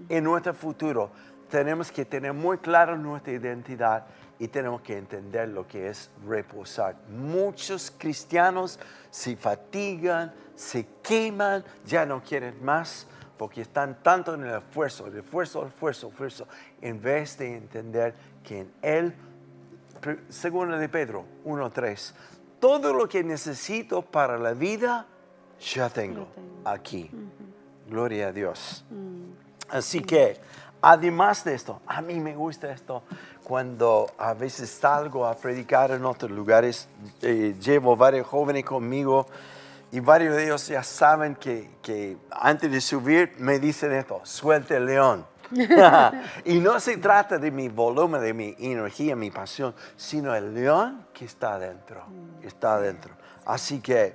en 0.09 0.25
nuestro 0.25 0.55
futuro, 0.55 1.11
tenemos 1.51 1.93
que 1.93 2.07
tener 2.07 2.33
muy 2.33 2.57
clara 2.57 2.97
nuestra 2.97 3.35
identidad 3.35 4.07
y 4.39 4.49
tenemos 4.49 4.81
que 4.81 4.97
entender 4.97 5.51
lo 5.51 5.67
que 5.69 5.89
es 5.89 6.11
reposar. 6.27 6.97
Muchos 7.11 7.93
cristianos 7.99 8.81
se 9.11 9.37
fatigan, 9.37 10.33
se 10.55 10.87
queman, 11.03 11.63
ya 11.85 12.07
no 12.07 12.23
quieren 12.23 12.65
más 12.65 13.07
porque 13.37 13.61
están 13.61 14.03
tanto 14.03 14.33
en 14.33 14.45
el 14.45 14.55
esfuerzo, 14.55 15.09
el 15.09 15.19
esfuerzo, 15.19 15.63
el 15.63 15.69
esfuerzo, 15.69 16.07
el 16.07 16.13
esfuerzo, 16.13 16.49
en 16.81 17.03
vez 17.03 17.37
de 17.37 17.55
entender 17.55 18.15
que 18.43 18.61
en 18.61 18.73
Él, 18.81 19.15
según 20.29 20.79
de 20.79 20.89
Pedro 20.89 21.25
1.3, 21.45 22.13
todo 22.61 22.93
lo 22.93 23.09
que 23.09 23.25
necesito 23.25 24.03
para 24.03 24.39
la 24.39 24.53
vida, 24.53 25.07
ya 25.61 25.89
tengo 25.89 26.29
aquí. 26.65 27.11
Gloria 27.89 28.29
a 28.29 28.33
Dios. 28.33 28.85
Así 29.69 30.01
que, 30.01 30.39
además 30.81 31.45
de 31.45 31.55
esto, 31.55 31.81
a 31.87 32.01
mí 32.01 32.21
me 32.21 32.35
gusta 32.35 32.71
esto 32.73 33.03
cuando 33.43 34.11
a 34.19 34.35
veces 34.35 34.71
salgo 34.71 35.27
a 35.27 35.35
predicar 35.35 35.91
en 35.91 36.05
otros 36.05 36.31
lugares, 36.31 36.89
eh, 37.21 37.55
llevo 37.61 37.97
varios 37.97 38.27
jóvenes 38.27 38.65
conmigo 38.65 39.27
y 39.91 40.01
varios 40.01 40.37
de 40.37 40.45
ellos 40.45 40.67
ya 40.69 40.83
saben 40.83 41.35
que, 41.35 41.69
que 41.83 42.17
antes 42.31 42.71
de 42.71 42.81
subir 42.81 43.35
me 43.39 43.59
dicen 43.59 43.93
esto, 43.93 44.21
suelte 44.25 44.77
el 44.77 44.87
león. 44.87 45.32
y 46.45 46.59
no 46.59 46.81
se 46.81 46.97
trata 46.97 47.39
de 47.39 47.51
mi 47.51 47.69
volumen, 47.69 48.21
de 48.21 48.33
mi 48.33 48.57
energía, 48.59 49.17
mi 49.17 49.31
pasión, 49.31 49.75
sino 49.97 50.35
el 50.35 50.55
león 50.55 51.07
que 51.13 51.25
está 51.25 51.55
adentro, 51.55 52.05
está 52.43 52.75
adentro. 52.75 53.15
Así 53.45 53.81
que 53.81 54.15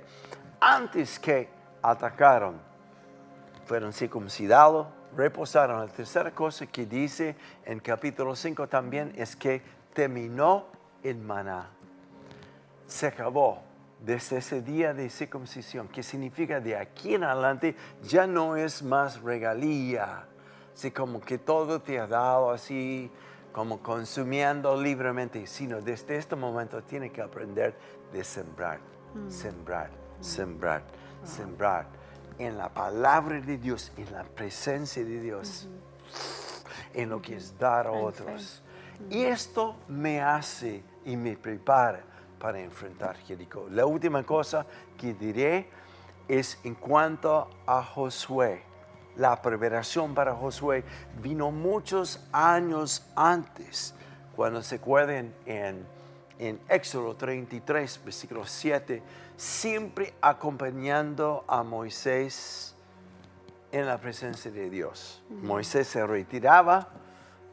antes 0.60 1.18
que 1.18 1.48
atacaron, 1.82 2.60
fueron 3.66 3.92
circuncidados, 3.92 4.88
reposaron. 5.16 5.80
La 5.80 5.92
tercera 5.92 6.30
cosa 6.32 6.66
que 6.66 6.86
dice 6.86 7.36
en 7.64 7.80
capítulo 7.80 8.34
5 8.34 8.66
también 8.68 9.12
es 9.16 9.36
que 9.36 9.62
terminó 9.92 10.66
el 11.02 11.18
maná. 11.18 11.70
Se 12.86 13.06
acabó 13.06 13.62
desde 14.00 14.38
ese 14.38 14.62
día 14.62 14.94
de 14.94 15.10
circuncisión, 15.10 15.88
que 15.88 16.02
significa 16.02 16.60
de 16.60 16.76
aquí 16.76 17.14
en 17.14 17.24
adelante 17.24 17.74
ya 18.02 18.26
no 18.26 18.56
es 18.56 18.82
más 18.82 19.20
regalía, 19.20 20.27
así 20.78 20.92
como 20.92 21.20
que 21.20 21.38
todo 21.38 21.80
te 21.82 21.98
ha 21.98 22.06
dado 22.06 22.52
así, 22.52 23.10
como 23.50 23.82
consumiendo 23.82 24.80
libremente, 24.80 25.44
sino 25.48 25.80
desde 25.80 26.16
este 26.16 26.36
momento 26.36 26.80
tiene 26.84 27.10
que 27.10 27.20
aprender 27.20 27.76
de 28.12 28.22
sembrar, 28.22 28.78
sembrar, 29.26 29.90
sembrar, 30.20 30.84
sembrar 31.24 31.88
en 32.38 32.56
la 32.56 32.68
palabra 32.68 33.40
de 33.40 33.58
Dios, 33.58 33.90
en 33.96 34.12
la 34.12 34.22
presencia 34.22 35.04
de 35.04 35.20
Dios, 35.20 35.68
en 36.94 37.10
lo 37.10 37.20
que 37.20 37.34
es 37.34 37.58
dar 37.58 37.88
a 37.88 37.90
otros. 37.90 38.62
Y 39.10 39.24
esto 39.24 39.74
me 39.88 40.22
hace 40.22 40.84
y 41.04 41.16
me 41.16 41.36
prepara 41.36 42.04
para 42.38 42.60
enfrentar 42.60 43.16
Jericó. 43.16 43.66
La 43.68 43.84
última 43.84 44.22
cosa 44.22 44.64
que 44.96 45.12
diré 45.12 45.68
es 46.28 46.56
en 46.62 46.76
cuanto 46.76 47.50
a 47.66 47.82
Josué. 47.82 48.67
La 49.18 49.42
preparación 49.42 50.14
para 50.14 50.34
Josué 50.34 50.84
vino 51.20 51.50
muchos 51.50 52.24
años 52.32 53.04
antes, 53.16 53.92
cuando 54.36 54.62
se 54.62 54.76
acuerdan 54.76 55.34
en, 55.44 55.84
en 56.38 56.60
Éxodo 56.68 57.16
33, 57.16 58.00
versículo 58.04 58.46
7, 58.46 59.02
siempre 59.36 60.14
acompañando 60.20 61.44
a 61.48 61.64
Moisés 61.64 62.76
en 63.72 63.86
la 63.86 63.98
presencia 63.98 64.52
de 64.52 64.70
Dios. 64.70 65.20
Moisés 65.28 65.88
se 65.88 66.06
retiraba, 66.06 66.88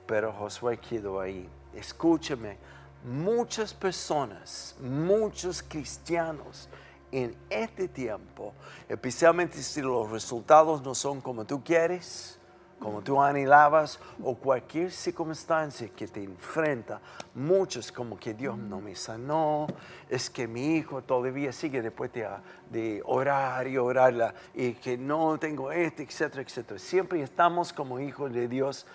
pero 0.05 0.31
Josué 0.31 0.77
quedó 0.77 1.19
ahí. 1.19 1.49
Escúchame, 1.73 2.57
muchas 3.03 3.73
personas, 3.73 4.75
muchos 4.79 5.63
cristianos 5.63 6.69
en 7.11 7.35
este 7.49 7.87
tiempo, 7.87 8.53
especialmente 8.89 9.61
si 9.61 9.81
los 9.81 10.09
resultados 10.09 10.81
no 10.81 10.95
son 10.95 11.21
como 11.21 11.45
tú 11.45 11.63
quieres, 11.63 12.39
como 12.79 13.01
tú 13.01 13.21
anhelabas, 13.21 13.99
o 14.21 14.35
cualquier 14.35 14.91
circunstancia 14.91 15.89
que 15.95 16.07
te 16.07 16.23
enfrenta, 16.23 16.99
muchos 17.33 17.91
como 17.91 18.19
que 18.19 18.33
Dios 18.33 18.57
no 18.57 18.81
me 18.81 18.95
sanó, 18.95 19.67
es 20.09 20.29
que 20.29 20.47
mi 20.47 20.75
hijo 20.75 21.01
todavía 21.01 21.51
sigue 21.51 21.81
después 21.81 22.11
de, 22.13 22.27
de 22.69 23.01
orar 23.05 23.67
y 23.67 23.77
orarla, 23.77 24.33
y 24.53 24.73
que 24.73 24.97
no 24.97 25.37
tengo 25.39 25.71
este, 25.71 26.03
etcétera, 26.03 26.43
etcétera. 26.43 26.79
Siempre 26.79 27.21
estamos 27.21 27.71
como 27.71 27.99
hijos 27.99 28.33
de 28.33 28.47
Dios 28.47 28.85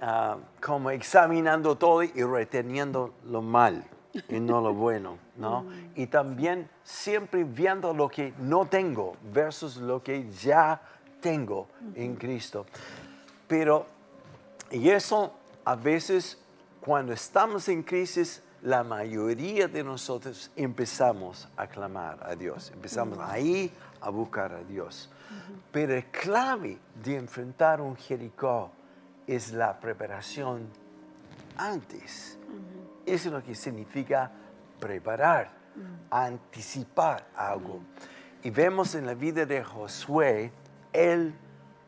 ah, 0.00 0.36
como 0.60 0.90
examinando 0.90 1.76
todo 1.76 2.02
y 2.02 2.22
reteniendo 2.22 3.14
lo 3.24 3.42
mal 3.42 3.84
y 4.28 4.40
no 4.40 4.60
lo 4.60 4.74
bueno, 4.74 5.18
¿no? 5.36 5.66
Y 5.94 6.06
también 6.06 6.68
siempre 6.82 7.44
viendo 7.44 7.94
lo 7.94 8.08
que 8.08 8.34
no 8.38 8.66
tengo 8.66 9.16
versus 9.32 9.76
lo 9.76 10.02
que 10.02 10.30
ya 10.30 10.80
tengo 11.20 11.68
en 11.94 12.16
Cristo. 12.16 12.66
Pero, 13.48 13.86
y 14.70 14.90
eso 14.90 15.32
a 15.64 15.76
veces 15.76 16.38
cuando 16.80 17.12
estamos 17.12 17.68
en 17.68 17.82
crisis, 17.82 18.42
la 18.62 18.82
mayoría 18.84 19.68
de 19.68 19.84
nosotros 19.84 20.50
empezamos 20.56 21.48
a 21.56 21.66
clamar 21.66 22.18
a 22.22 22.34
Dios, 22.34 22.70
empezamos 22.72 23.18
ahí 23.18 23.72
a 24.00 24.10
buscar 24.10 24.52
a 24.52 24.62
Dios. 24.62 25.10
Pero 25.70 25.94
el 25.94 26.04
clave 26.06 26.78
de 27.02 27.16
enfrentar 27.16 27.80
un 27.80 27.96
Jericó 27.96 28.70
es 29.26 29.52
la 29.52 29.78
preparación 29.78 30.68
antes. 31.56 32.38
Eso 33.06 33.28
es 33.28 33.32
lo 33.34 33.42
que 33.42 33.54
significa 33.54 34.30
preparar, 34.80 35.50
anticipar 36.10 37.26
algo. 37.36 37.80
Y 38.42 38.50
vemos 38.50 38.94
en 38.94 39.06
la 39.06 39.14
vida 39.14 39.46
de 39.46 39.62
Josué, 39.62 40.52
él 40.92 41.34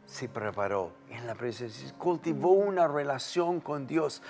se 0.07 0.29
preparó 0.29 0.93
en 1.11 1.27
la 1.27 1.35
presencia, 1.35 1.93
cultivó 1.99 2.51
una 2.53 2.87
relación 2.87 3.61
con 3.61 3.87
Dios. 3.87 4.23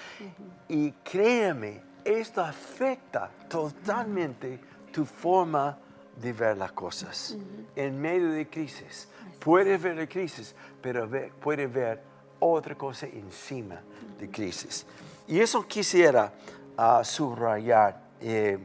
Y 0.69 0.93
créeme, 1.03 1.83
esto 2.05 2.43
afecta 2.43 3.31
totalmente 3.49 4.61
tu 4.93 5.05
forma 5.05 5.79
de 6.21 6.33
ver 6.33 6.57
las 6.57 6.73
cosas. 6.73 7.37
En 7.75 8.01
medio 8.01 8.31
de 8.31 8.49
crisis, 8.49 9.09
puedes 9.41 9.81
ver 9.83 9.97
la 9.97 10.07
crisis, 10.07 10.55
pero 10.81 11.09
ve- 11.09 11.33
puedes 11.41 11.71
ver 11.73 12.03
otra 12.41 12.75
cosa 12.77 13.07
encima 13.07 13.81
de 14.19 14.31
crisis. 14.31 14.87
Y 15.27 15.41
eso 15.41 15.67
quisiera 15.67 16.33
ah, 16.77 17.03
subrayar. 17.05 18.01
eh, 18.21 18.59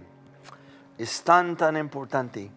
es 0.98 1.24
tan, 1.24 1.56
tan 1.56 1.78
importante. 1.78 2.51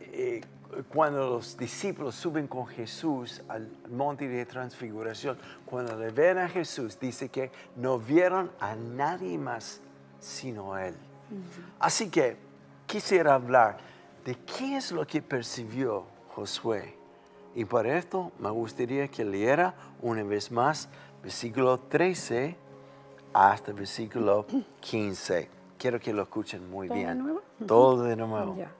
Eh, 0.00 0.40
cuando 0.88 1.28
los 1.28 1.56
discípulos 1.56 2.14
suben 2.14 2.46
con 2.46 2.66
Jesús 2.66 3.42
al 3.48 3.68
monte 3.90 4.28
de 4.28 4.46
transfiguración, 4.46 5.38
cuando 5.66 5.96
le 5.96 6.10
ven 6.10 6.38
a 6.38 6.48
Jesús, 6.48 6.98
dice 6.98 7.28
que 7.28 7.50
no 7.76 7.98
vieron 7.98 8.50
a 8.60 8.74
nadie 8.74 9.36
más 9.38 9.80
sino 10.20 10.74
a 10.74 10.86
Él. 10.86 10.94
Así 11.80 12.10
que 12.10 12.36
quisiera 12.86 13.34
hablar 13.34 13.78
de 14.24 14.34
qué 14.36 14.76
es 14.76 14.92
lo 14.92 15.06
que 15.06 15.20
percibió 15.20 16.04
Josué. 16.34 16.96
Y 17.54 17.64
para 17.64 17.98
esto 17.98 18.32
me 18.38 18.50
gustaría 18.50 19.08
que 19.08 19.24
leyera 19.24 19.74
una 20.00 20.22
vez 20.22 20.50
más 20.50 20.88
versículo 21.22 21.78
13 21.78 22.56
hasta 23.32 23.72
versículo 23.72 24.46
15. 24.80 25.48
Quiero 25.78 25.98
que 25.98 26.12
lo 26.12 26.22
escuchen 26.22 26.70
muy 26.70 26.88
¿Todo 26.88 26.98
de 26.98 27.04
bien. 27.04 27.18
nuevo? 27.18 27.42
Todo 27.66 28.02
de 28.04 28.16
nuevo. 28.16 28.56
Ya. 28.56 28.70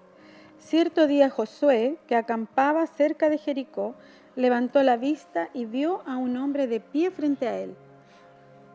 Cierto 0.58 1.06
día 1.06 1.30
Josué, 1.30 1.98
que 2.06 2.14
acampaba 2.14 2.86
cerca 2.86 3.28
de 3.28 3.38
Jericó, 3.38 3.94
levantó 4.36 4.82
la 4.82 4.96
vista 4.96 5.48
y 5.52 5.64
vio 5.64 6.02
a 6.06 6.16
un 6.16 6.36
hombre 6.36 6.66
de 6.66 6.80
pie 6.80 7.10
frente 7.10 7.48
a 7.48 7.58
él, 7.58 7.74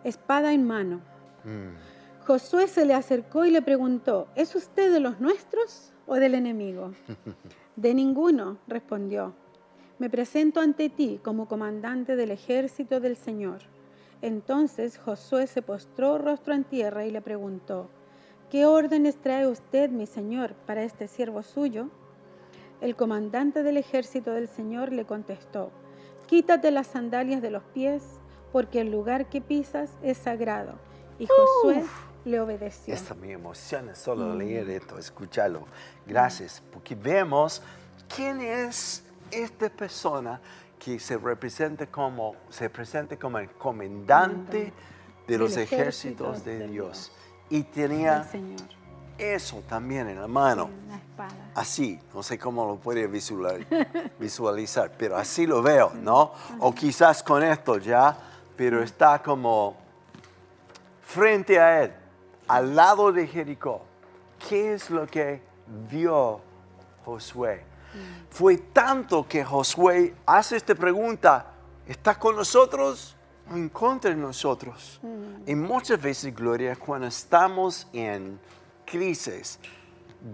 espada 0.03 0.53
en 0.53 0.67
mano. 0.67 1.01
Mm. 1.43 2.25
Josué 2.25 2.67
se 2.67 2.85
le 2.85 2.93
acercó 2.93 3.45
y 3.45 3.51
le 3.51 3.61
preguntó, 3.61 4.27
¿es 4.35 4.53
usted 4.55 4.91
de 4.91 4.99
los 4.99 5.21
nuestros 5.21 5.93
o 6.05 6.15
del 6.15 6.35
enemigo? 6.35 6.91
De 7.77 7.93
ninguno, 7.93 8.57
respondió. 8.67 9.33
Me 9.99 10.09
presento 10.09 10.61
ante 10.61 10.89
ti 10.89 11.19
como 11.23 11.47
comandante 11.47 12.15
del 12.15 12.31
ejército 12.31 12.99
del 12.99 13.15
Señor. 13.15 13.59
Entonces 14.21 14.97
Josué 14.97 15.47
se 15.47 15.61
postró 15.61 16.17
rostro 16.17 16.53
en 16.53 16.63
tierra 16.63 17.05
y 17.05 17.11
le 17.11 17.21
preguntó, 17.21 17.89
¿qué 18.49 18.65
órdenes 18.65 19.17
trae 19.21 19.47
usted, 19.47 19.89
mi 19.89 20.07
Señor, 20.07 20.53
para 20.65 20.83
este 20.83 21.07
siervo 21.07 21.43
suyo? 21.43 21.89
El 22.81 22.95
comandante 22.95 23.63
del 23.63 23.77
ejército 23.77 24.31
del 24.31 24.47
Señor 24.47 24.91
le 24.91 25.05
contestó, 25.05 25.71
quítate 26.27 26.71
las 26.71 26.87
sandalias 26.87 27.41
de 27.41 27.51
los 27.51 27.63
pies, 27.63 28.03
porque 28.51 28.81
el 28.81 28.91
lugar 28.91 29.29
que 29.29 29.41
pisas 29.41 29.91
es 30.01 30.17
sagrado. 30.17 30.73
Y 31.19 31.27
Josué 31.27 31.83
le 32.25 32.39
obedeció. 32.39 32.93
Esta 32.93 33.13
me 33.13 33.31
emociona 33.31 33.95
solo 33.95 34.33
leer 34.35 34.69
esto, 34.69 34.97
escucharlo. 34.97 35.65
Gracias, 36.05 36.61
porque 36.71 36.95
vemos 36.95 37.61
quién 38.15 38.41
es 38.41 39.03
esta 39.31 39.69
persona 39.69 40.39
que 40.79 40.99
se 40.99 41.17
representa 41.17 41.87
como, 41.87 42.35
se 42.49 42.69
presenta 42.69 43.17
como 43.17 43.39
el 43.39 43.49
comandante 43.51 44.73
de 45.27 45.37
los 45.37 45.57
ejércitos 45.57 46.37
ejército 46.37 46.49
de 46.49 46.67
Dios. 46.67 47.11
Y 47.49 47.63
tenía 47.63 48.25
eso 49.17 49.63
también 49.67 50.09
en 50.09 50.21
la 50.21 50.27
mano. 50.27 50.69
Así, 51.55 51.99
no 52.13 52.21
sé 52.21 52.37
cómo 52.37 52.65
lo 52.65 52.75
puede 52.75 53.07
visualizar, 53.07 53.87
visualizar, 54.19 54.91
pero 54.97 55.17
así 55.17 55.47
lo 55.47 55.61
veo, 55.61 55.91
¿no? 55.95 56.31
O 56.59 56.73
quizás 56.73 57.23
con 57.23 57.43
esto 57.43 57.77
ya, 57.79 58.15
pero 58.55 58.83
está 58.83 59.21
como 59.21 59.75
frente 61.01 61.59
a 61.59 61.83
él, 61.83 61.93
al 62.47 62.75
lado 62.75 63.11
de 63.11 63.25
Jericó. 63.27 63.81
¿Qué 64.47 64.73
es 64.73 64.91
lo 64.91 65.07
que 65.07 65.41
vio 65.89 66.39
Josué? 67.03 67.66
Fue 68.29 68.57
tanto 68.57 69.27
que 69.27 69.43
Josué 69.43 70.15
hace 70.25 70.57
esta 70.57 70.75
pregunta, 70.75 71.53
¿está 71.87 72.17
con 72.19 72.35
nosotros 72.35 73.15
o 73.51 73.55
en 73.55 73.69
contra 73.69 74.11
de 74.11 74.17
nosotros? 74.17 74.99
Y 75.45 75.55
muchas 75.55 76.01
veces, 76.01 76.35
Gloria, 76.35 76.75
cuando 76.75 77.07
estamos 77.07 77.87
en 77.93 78.39
crisis, 78.85 79.59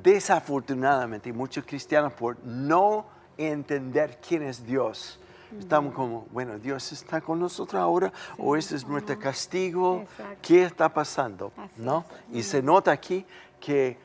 desafortunadamente 0.01 1.31
muchos 1.31 1.65
cristianos 1.65 2.13
por 2.13 2.37
no 2.43 3.05
entender 3.37 4.19
quién 4.25 4.43
es 4.43 4.65
Dios. 4.65 5.19
Estamos 5.57 5.93
como, 5.93 6.25
bueno, 6.31 6.57
Dios 6.57 6.91
está 6.91 7.21
con 7.21 7.39
nosotros 7.39 7.79
ahora 7.79 8.11
o 8.39 8.55
ese 8.55 8.75
es 8.75 8.87
nuestro 8.87 9.19
castigo. 9.19 10.01
Exacto. 10.01 10.37
¿Qué 10.41 10.63
está 10.63 10.91
pasando? 10.91 11.51
Así 11.55 11.73
¿No? 11.77 12.05
Y 12.31 12.41
se 12.41 12.63
nota 12.63 12.91
aquí 12.91 13.25
que 13.59 13.97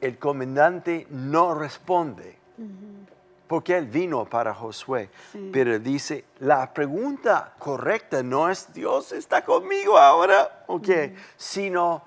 el 0.00 0.18
comandante 0.18 1.06
no 1.10 1.54
responde 1.54 2.39
porque 3.46 3.76
él 3.76 3.86
vino 3.86 4.24
para 4.24 4.54
Josué. 4.54 5.10
Sí. 5.32 5.50
Pero 5.52 5.78
dice, 5.78 6.24
la 6.38 6.72
pregunta 6.72 7.54
correcta 7.58 8.22
no 8.22 8.48
es 8.48 8.72
Dios 8.72 9.10
está 9.10 9.44
conmigo 9.44 9.98
ahora, 9.98 10.64
ok, 10.68 10.88
sino 11.36 12.02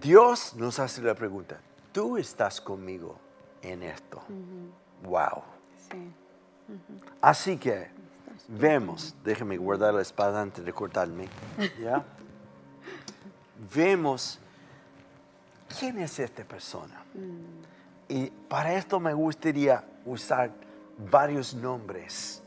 Dios 0.00 0.54
nos 0.54 0.78
hace 0.78 1.02
la 1.02 1.14
pregunta, 1.14 1.58
tú 1.92 2.16
estás 2.16 2.60
conmigo 2.60 3.18
en 3.62 3.82
esto. 3.82 4.22
Wow. 5.02 5.42
Sí. 5.90 6.12
Así 7.20 7.56
que 7.56 7.90
vemos, 8.46 9.14
déjeme 9.24 9.56
guardar 9.56 9.92
la 9.94 10.02
espada 10.02 10.40
antes 10.40 10.64
de 10.64 10.72
cortarme, 10.72 11.28
¿ya? 11.80 12.04
vemos 13.74 14.38
quién 15.78 15.98
es 15.98 16.18
esta 16.18 16.44
persona. 16.44 17.02
Y 18.12 18.26
para 18.26 18.74
esto 18.74 19.00
me 19.00 19.14
gustaría 19.14 19.82
usar 20.04 20.50
varios 21.10 21.54
nombres, 21.54 22.42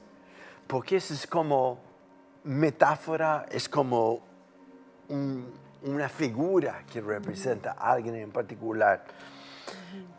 porque 0.68 0.98
eso 0.98 1.16
es 1.16 1.26
como 1.26 1.80
metáfora, 2.44 3.48
es 3.50 3.68
como 3.68 4.20
un- 5.10 5.52
una 5.82 6.08
figura 6.08 6.84
que 6.94 7.02
representa 7.02 7.72
a 7.80 7.94
alguien 7.94 8.14
en 8.14 8.32
particular. 8.32 9.06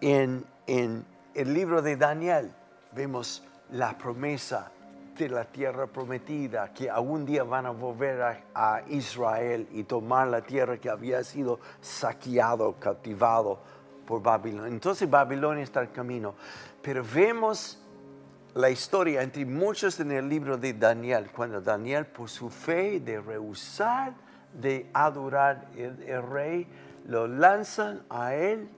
En, 0.00 0.44
en 0.66 1.04
el 1.32 1.54
libro 1.54 1.80
de 1.80 1.96
Daniel 1.96 2.50
vemos 2.90 3.44
la 3.70 3.96
promesa 3.96 4.72
de 5.16 5.28
la 5.28 5.44
tierra 5.44 5.86
prometida, 5.86 6.72
que 6.74 6.90
algún 6.90 7.24
día 7.24 7.44
van 7.44 7.66
a 7.66 7.70
volver 7.70 8.20
a, 8.20 8.40
a 8.52 8.82
Israel 8.88 9.68
y 9.70 9.84
tomar 9.84 10.26
la 10.26 10.40
tierra 10.42 10.76
que 10.78 10.90
había 10.90 11.22
sido 11.22 11.60
saqueado, 11.80 12.74
cautivado 12.80 13.75
por 14.06 14.22
Babilonia. 14.22 14.68
Entonces 14.68 15.08
Babilonia 15.10 15.64
está 15.64 15.82
en 15.82 15.88
camino. 15.88 16.34
Pero 16.80 17.04
vemos 17.04 17.78
la 18.54 18.70
historia 18.70 19.22
entre 19.22 19.44
muchos 19.44 20.00
en 20.00 20.12
el 20.12 20.28
libro 20.28 20.56
de 20.56 20.72
Daniel, 20.72 21.28
cuando 21.34 21.60
Daniel 21.60 22.06
por 22.06 22.30
su 22.30 22.48
fe 22.48 23.00
de 23.00 23.20
rehusar 23.20 24.14
de 24.60 24.88
adorar 24.94 25.66
el, 25.76 26.02
el 26.02 26.22
rey, 26.22 26.66
lo 27.06 27.26
lanzan 27.26 28.02
a 28.08 28.34
él 28.34 28.68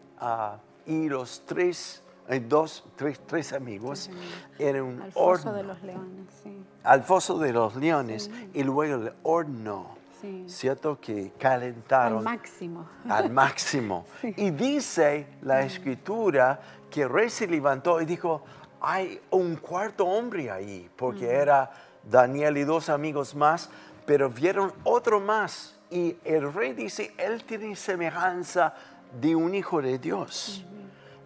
y 0.86 1.08
los 1.08 1.42
tres, 1.46 2.02
dos, 2.48 2.84
tres, 2.96 3.20
tres 3.26 3.52
amigos 3.52 4.10
en 4.58 4.80
un 4.82 5.02
Al 5.02 5.12
foso 5.12 5.52
de 5.52 5.62
los 5.62 5.82
leones, 5.82 6.26
sí. 6.42 6.62
al 6.82 7.02
foso 7.02 7.38
de 7.38 7.52
los 7.52 7.76
leones 7.76 8.30
y 8.54 8.62
luego 8.64 9.06
el 9.06 9.12
horno, 9.22 9.97
Sí. 10.20 10.44
¿cierto? 10.48 10.98
Que 11.00 11.32
calentaron 11.38 12.18
Al 12.18 12.24
máximo. 12.24 12.88
al 13.08 13.30
máximo. 13.30 14.06
Y 14.36 14.50
dice 14.50 15.26
la 15.42 15.62
escritura 15.62 16.60
que 16.90 17.02
el 17.02 17.08
rey 17.08 17.30
se 17.30 17.46
levantó 17.46 18.00
y 18.00 18.04
dijo, 18.04 18.42
hay 18.80 19.20
un 19.30 19.56
cuarto 19.56 20.06
hombre 20.06 20.50
ahí, 20.50 20.88
porque 20.96 21.30
era 21.30 21.70
Daniel 22.02 22.56
y 22.56 22.64
dos 22.64 22.88
amigos 22.88 23.34
más, 23.34 23.68
pero 24.06 24.30
vieron 24.30 24.72
otro 24.84 25.20
más. 25.20 25.78
Y 25.90 26.16
el 26.24 26.52
rey 26.52 26.72
dice, 26.72 27.12
él 27.18 27.44
tiene 27.44 27.74
semejanza 27.76 28.74
de 29.20 29.34
un 29.34 29.54
hijo 29.54 29.80
de 29.80 29.98
Dios. 29.98 30.64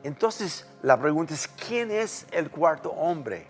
Entonces 0.02 0.68
la 0.83 0.98
pregunta 1.00 1.35
es, 1.35 1.48
¿quién 1.48 1.90
es 1.90 2.26
el 2.31 2.50
cuarto 2.50 2.90
hombre? 2.90 3.46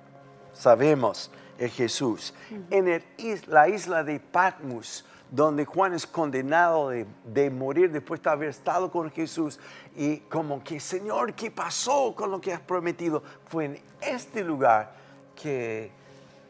Sabemos, 0.53 1.31
es 1.59 1.73
Jesús. 1.73 2.35
En 2.71 2.89
el 2.89 3.03
la 3.47 3.69
isla 3.69 4.05
de 4.05 4.21
Patmos, 4.21 5.05
donde 5.33 5.65
Juan 5.65 5.95
es 5.95 6.07
condenado 6.07 6.91
de, 6.91 7.51
morir 7.51 7.91
después 7.91 8.23
de 8.23 8.29
haber 8.29 8.51
estado 8.51 8.91
con 8.91 9.11
Jesús, 9.11 9.59
y 9.97 10.19
como 10.19 10.63
que, 10.63 10.79
Señor, 10.79 11.33
¿qué 11.33 11.51
pasó 11.51 12.15
con 12.15 12.31
lo 12.31 12.39
que 12.39 12.53
has 12.53 12.61
prometido? 12.61 13.23
Fue 13.47 13.65
en 13.65 13.81
este 14.03 14.45
lugar 14.45 14.93
que 15.35 15.91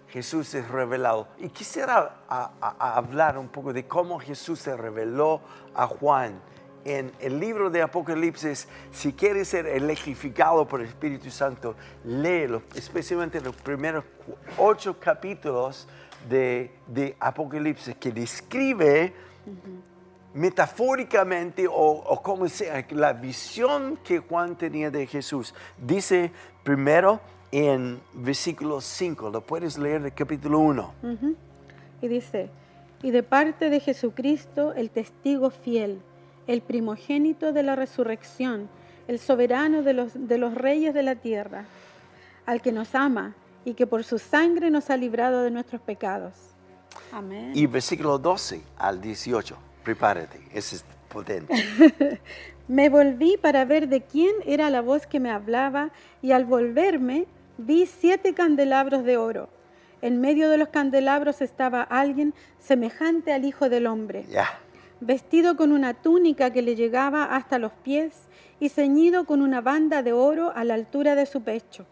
Jesús 0.09 0.53
es 0.55 0.69
revelado. 0.69 1.29
Y 1.39 1.49
quisiera 1.51 2.17
hablar 2.79 3.39
un 3.39 3.49
poco 3.49 3.73
de 3.73 3.87
cómo 3.87 4.19
Jesús 4.19 4.59
se 4.59 4.77
reveló 4.77 5.41
a 5.75 5.87
Juan 5.87 6.41
en 6.85 7.13
el 7.21 7.39
libro 7.39 7.71
de 7.71 7.83
Apocalipsis, 7.83 8.67
si 8.91 9.13
quieres 9.13 9.47
ser 9.47 9.67
electrificado 9.67 10.67
por 10.67 10.81
el 10.81 10.89
Espíritu 10.89 11.31
Santo, 11.31 11.77
léelo, 12.05 12.63
especialmente 12.75 13.41
los 13.41 13.55
primeros 13.55 14.05
ocho 14.59 14.99
capítulos 14.99 15.87
de, 16.29 16.71
de 16.87 17.17
Apocalipsis, 17.21 17.97
que 17.97 18.11
describe 18.11 19.13
metafóricamente 20.35 21.67
o, 21.67 21.73
o 21.73 22.23
como 22.23 22.49
sea, 22.49 22.85
la 22.91 23.13
visión 23.13 23.99
que 24.05 24.19
Juan 24.19 24.57
tenía 24.57 24.91
de 24.91 25.07
Jesús. 25.07 25.55
Dice 25.79 26.31
primero 26.63 27.21
en 27.51 28.01
versículo 28.15 28.81
5, 28.81 29.31
lo 29.31 29.43
puedes 29.43 29.77
leer 29.77 30.03
del 30.03 30.15
capítulo 30.15 30.59
1. 30.59 30.95
Y 32.01 32.09
dice, 32.09 32.49
y 33.03 33.11
de 33.11 33.23
parte 33.23 33.69
de 33.69 33.79
Jesucristo, 33.79 34.73
el 34.73 34.91
testigo 34.91 35.51
fiel, 35.51 36.01
el 36.47 36.63
primogénito 36.63 37.53
de 37.53 37.63
la 37.63 37.77
resurrección, 37.77 38.69
el 39.07 39.19
soberano 39.19 39.83
de 39.83 39.93
los, 39.93 40.29
de 40.29 40.39
los 40.39 40.55
reyes 40.55 40.95
de 40.95 41.03
la 41.03 41.17
tierra, 41.17 41.67
al 42.47 42.63
que 42.63 42.73
nos 42.73 42.95
ama 42.95 43.35
y 43.65 43.75
que 43.75 43.87
por 43.87 44.05
su 44.05 44.19
sangre 44.19 44.71
nos 44.71 44.91
ha 44.91 44.97
librado 44.97 45.43
de 45.43 45.51
nuestros 45.51 45.81
pecados. 45.81 46.35
Amén. 47.13 47.53
Y 47.55 47.67
versículo 47.67 48.19
12 48.19 48.63
al 48.77 49.01
18, 49.01 49.57
prepárate, 49.83 50.41
ese 50.53 50.77
es 50.77 50.85
potente. 51.09 51.55
Me 52.69 52.89
volví 52.89 53.37
para 53.37 53.65
ver 53.65 53.89
de 53.89 54.03
quién 54.03 54.33
era 54.47 54.71
la 54.71 54.81
voz 54.81 55.07
que 55.07 55.21
me 55.21 55.31
hablaba 55.31 55.91
y 56.23 56.33
al 56.33 56.45
volverme 56.45 57.27
vi 57.59 57.87
siete 57.87 58.35
candelabros 58.35 59.05
de 59.05 59.17
oro. 59.17 59.49
En 60.01 60.21
medio 60.21 60.49
de 60.49 60.59
los 60.59 60.69
candelabros 60.69 61.43
estaba 61.43 61.83
alguien 61.83 62.35
semejante 62.59 63.33
al 63.33 63.45
Hijo 63.45 63.69
del 63.69 63.87
Hombre, 63.87 64.25
vestido 65.01 65.57
con 65.57 65.73
una 65.73 65.95
túnica 65.95 66.51
que 66.51 66.63
le 66.63 66.77
llegaba 66.77 67.25
hasta 67.37 67.59
los 67.59 67.73
pies 67.73 68.15
y 68.59 68.69
ceñido 68.69 69.27
con 69.27 69.43
una 69.43 69.61
banda 69.61 70.03
de 70.03 70.13
oro 70.13 70.53
a 70.55 70.65
la 70.65 70.75
altura 70.75 71.15
de 71.15 71.27
su 71.27 71.43
pecho. 71.43 71.87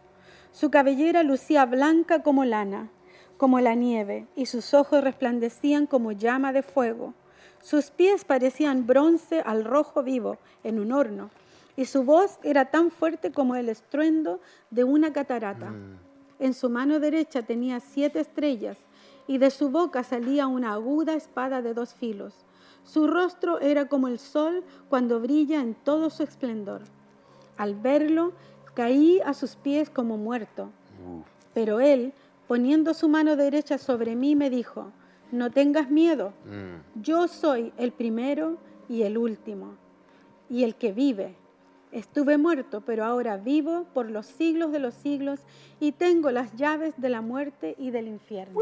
Su 0.52 0.70
cabellera 0.70 1.22
lucía 1.22 1.64
blanca 1.64 2.22
como 2.22 2.44
lana, 2.44 2.90
como 3.36 3.60
la 3.60 3.74
nieve, 3.74 4.26
y 4.34 4.46
sus 4.46 4.74
ojos 4.74 5.02
resplandecían 5.02 5.86
como 5.86 6.12
llama 6.12 6.52
de 6.52 6.62
fuego. 6.62 7.14
Sus 7.62 7.90
pies 7.90 8.24
parecían 8.24 8.86
bronce 8.86 9.40
al 9.40 9.64
rojo 9.64 10.02
vivo 10.02 10.38
en 10.64 10.80
un 10.80 10.92
horno, 10.92 11.30
y 11.76 11.84
su 11.84 12.02
voz 12.02 12.38
era 12.42 12.66
tan 12.66 12.90
fuerte 12.90 13.32
como 13.32 13.54
el 13.54 13.68
estruendo 13.68 14.40
de 14.70 14.84
una 14.84 15.12
catarata. 15.12 15.72
En 16.38 16.54
su 16.54 16.68
mano 16.68 17.00
derecha 17.00 17.42
tenía 17.42 17.80
siete 17.80 18.20
estrellas, 18.20 18.76
y 19.26 19.38
de 19.38 19.50
su 19.50 19.70
boca 19.70 20.02
salía 20.02 20.46
una 20.48 20.72
aguda 20.72 21.14
espada 21.14 21.62
de 21.62 21.74
dos 21.74 21.94
filos. 21.94 22.34
Su 22.82 23.06
rostro 23.06 23.60
era 23.60 23.88
como 23.88 24.08
el 24.08 24.18
sol 24.18 24.64
cuando 24.88 25.20
brilla 25.20 25.60
en 25.60 25.74
todo 25.74 26.10
su 26.10 26.22
esplendor. 26.24 26.82
Al 27.56 27.74
verlo, 27.74 28.32
caí 28.74 29.20
a 29.24 29.34
sus 29.34 29.56
pies 29.56 29.90
como 29.90 30.16
muerto. 30.16 30.70
Pero 31.54 31.80
él, 31.80 32.12
poniendo 32.46 32.94
su 32.94 33.08
mano 33.08 33.36
derecha 33.36 33.78
sobre 33.78 34.14
mí, 34.16 34.36
me 34.36 34.50
dijo, 34.50 34.92
no 35.32 35.50
tengas 35.50 35.90
miedo, 35.90 36.32
yo 36.94 37.28
soy 37.28 37.72
el 37.76 37.92
primero 37.92 38.58
y 38.88 39.02
el 39.02 39.16
último, 39.16 39.74
y 40.48 40.64
el 40.64 40.74
que 40.74 40.92
vive. 40.92 41.36
Estuve 41.92 42.38
muerto, 42.38 42.82
pero 42.82 43.04
ahora 43.04 43.36
vivo 43.36 43.84
por 43.92 44.08
los 44.08 44.26
siglos 44.26 44.70
de 44.70 44.78
los 44.78 44.94
siglos 44.94 45.40
y 45.80 45.90
tengo 45.90 46.30
las 46.30 46.54
llaves 46.54 46.94
de 46.96 47.08
la 47.08 47.20
muerte 47.20 47.74
y 47.78 47.90
del 47.90 48.06
infierno. 48.06 48.60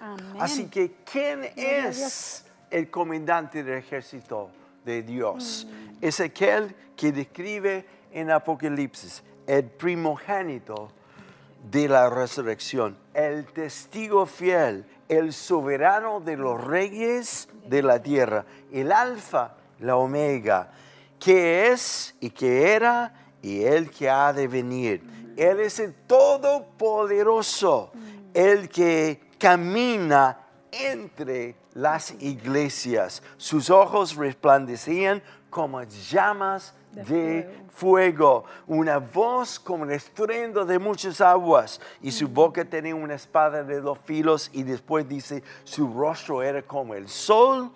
Amén. 0.00 0.36
Así 0.40 0.66
que, 0.68 0.92
¿quién 1.10 1.40
Gloria 1.40 1.88
es 1.88 2.46
el 2.70 2.88
comandante 2.90 3.62
del 3.62 3.78
ejército 3.78 4.48
de 4.82 5.02
Dios? 5.02 5.68
Es 6.00 6.20
aquel 6.20 6.74
que 6.96 7.12
describe 7.12 7.84
en 8.12 8.30
Apocalipsis 8.30 9.22
el 9.46 9.64
primogénito 9.64 10.90
de 11.70 11.88
la 11.88 12.10
resurrección, 12.10 12.96
el 13.14 13.46
testigo 13.46 14.26
fiel, 14.26 14.86
el 15.08 15.32
soberano 15.32 16.20
de 16.20 16.36
los 16.36 16.62
reyes 16.62 17.48
de 17.66 17.82
la 17.82 18.02
tierra, 18.02 18.44
el 18.72 18.92
alfa, 18.92 19.54
la 19.80 19.96
omega, 19.96 20.70
que 21.18 21.68
es 21.68 22.14
y 22.20 22.30
que 22.30 22.72
era 22.72 23.12
y 23.42 23.62
el 23.62 23.90
que 23.90 24.10
ha 24.10 24.32
de 24.32 24.46
venir. 24.46 25.02
Él 25.36 25.60
es 25.60 25.78
el 25.80 25.94
todopoderoso, 25.94 27.92
el 28.32 28.68
que 28.68 29.30
camina 29.38 30.38
entre 30.70 31.56
las 31.74 32.14
iglesias. 32.20 33.22
Sus 33.36 33.70
ojos 33.70 34.16
resplandecían 34.16 35.22
como 35.50 35.82
llamas 35.82 36.74
De 36.94 37.04
de 37.04 37.64
fuego, 37.68 38.44
una 38.66 38.98
voz 38.98 39.58
como 39.58 39.84
el 39.84 39.92
estruendo 39.92 40.64
de 40.64 40.78
muchas 40.78 41.20
aguas, 41.20 41.80
y 42.00 42.12
su 42.12 42.28
boca 42.28 42.64
tenía 42.64 42.94
una 42.94 43.14
espada 43.14 43.62
de 43.62 43.80
dos 43.80 43.98
filos, 43.98 44.50
y 44.52 44.62
después 44.62 45.08
dice, 45.08 45.42
su 45.64 45.92
rostro 45.92 46.42
era 46.42 46.62
como 46.62 46.94
el 46.94 47.08
sol 47.08 47.72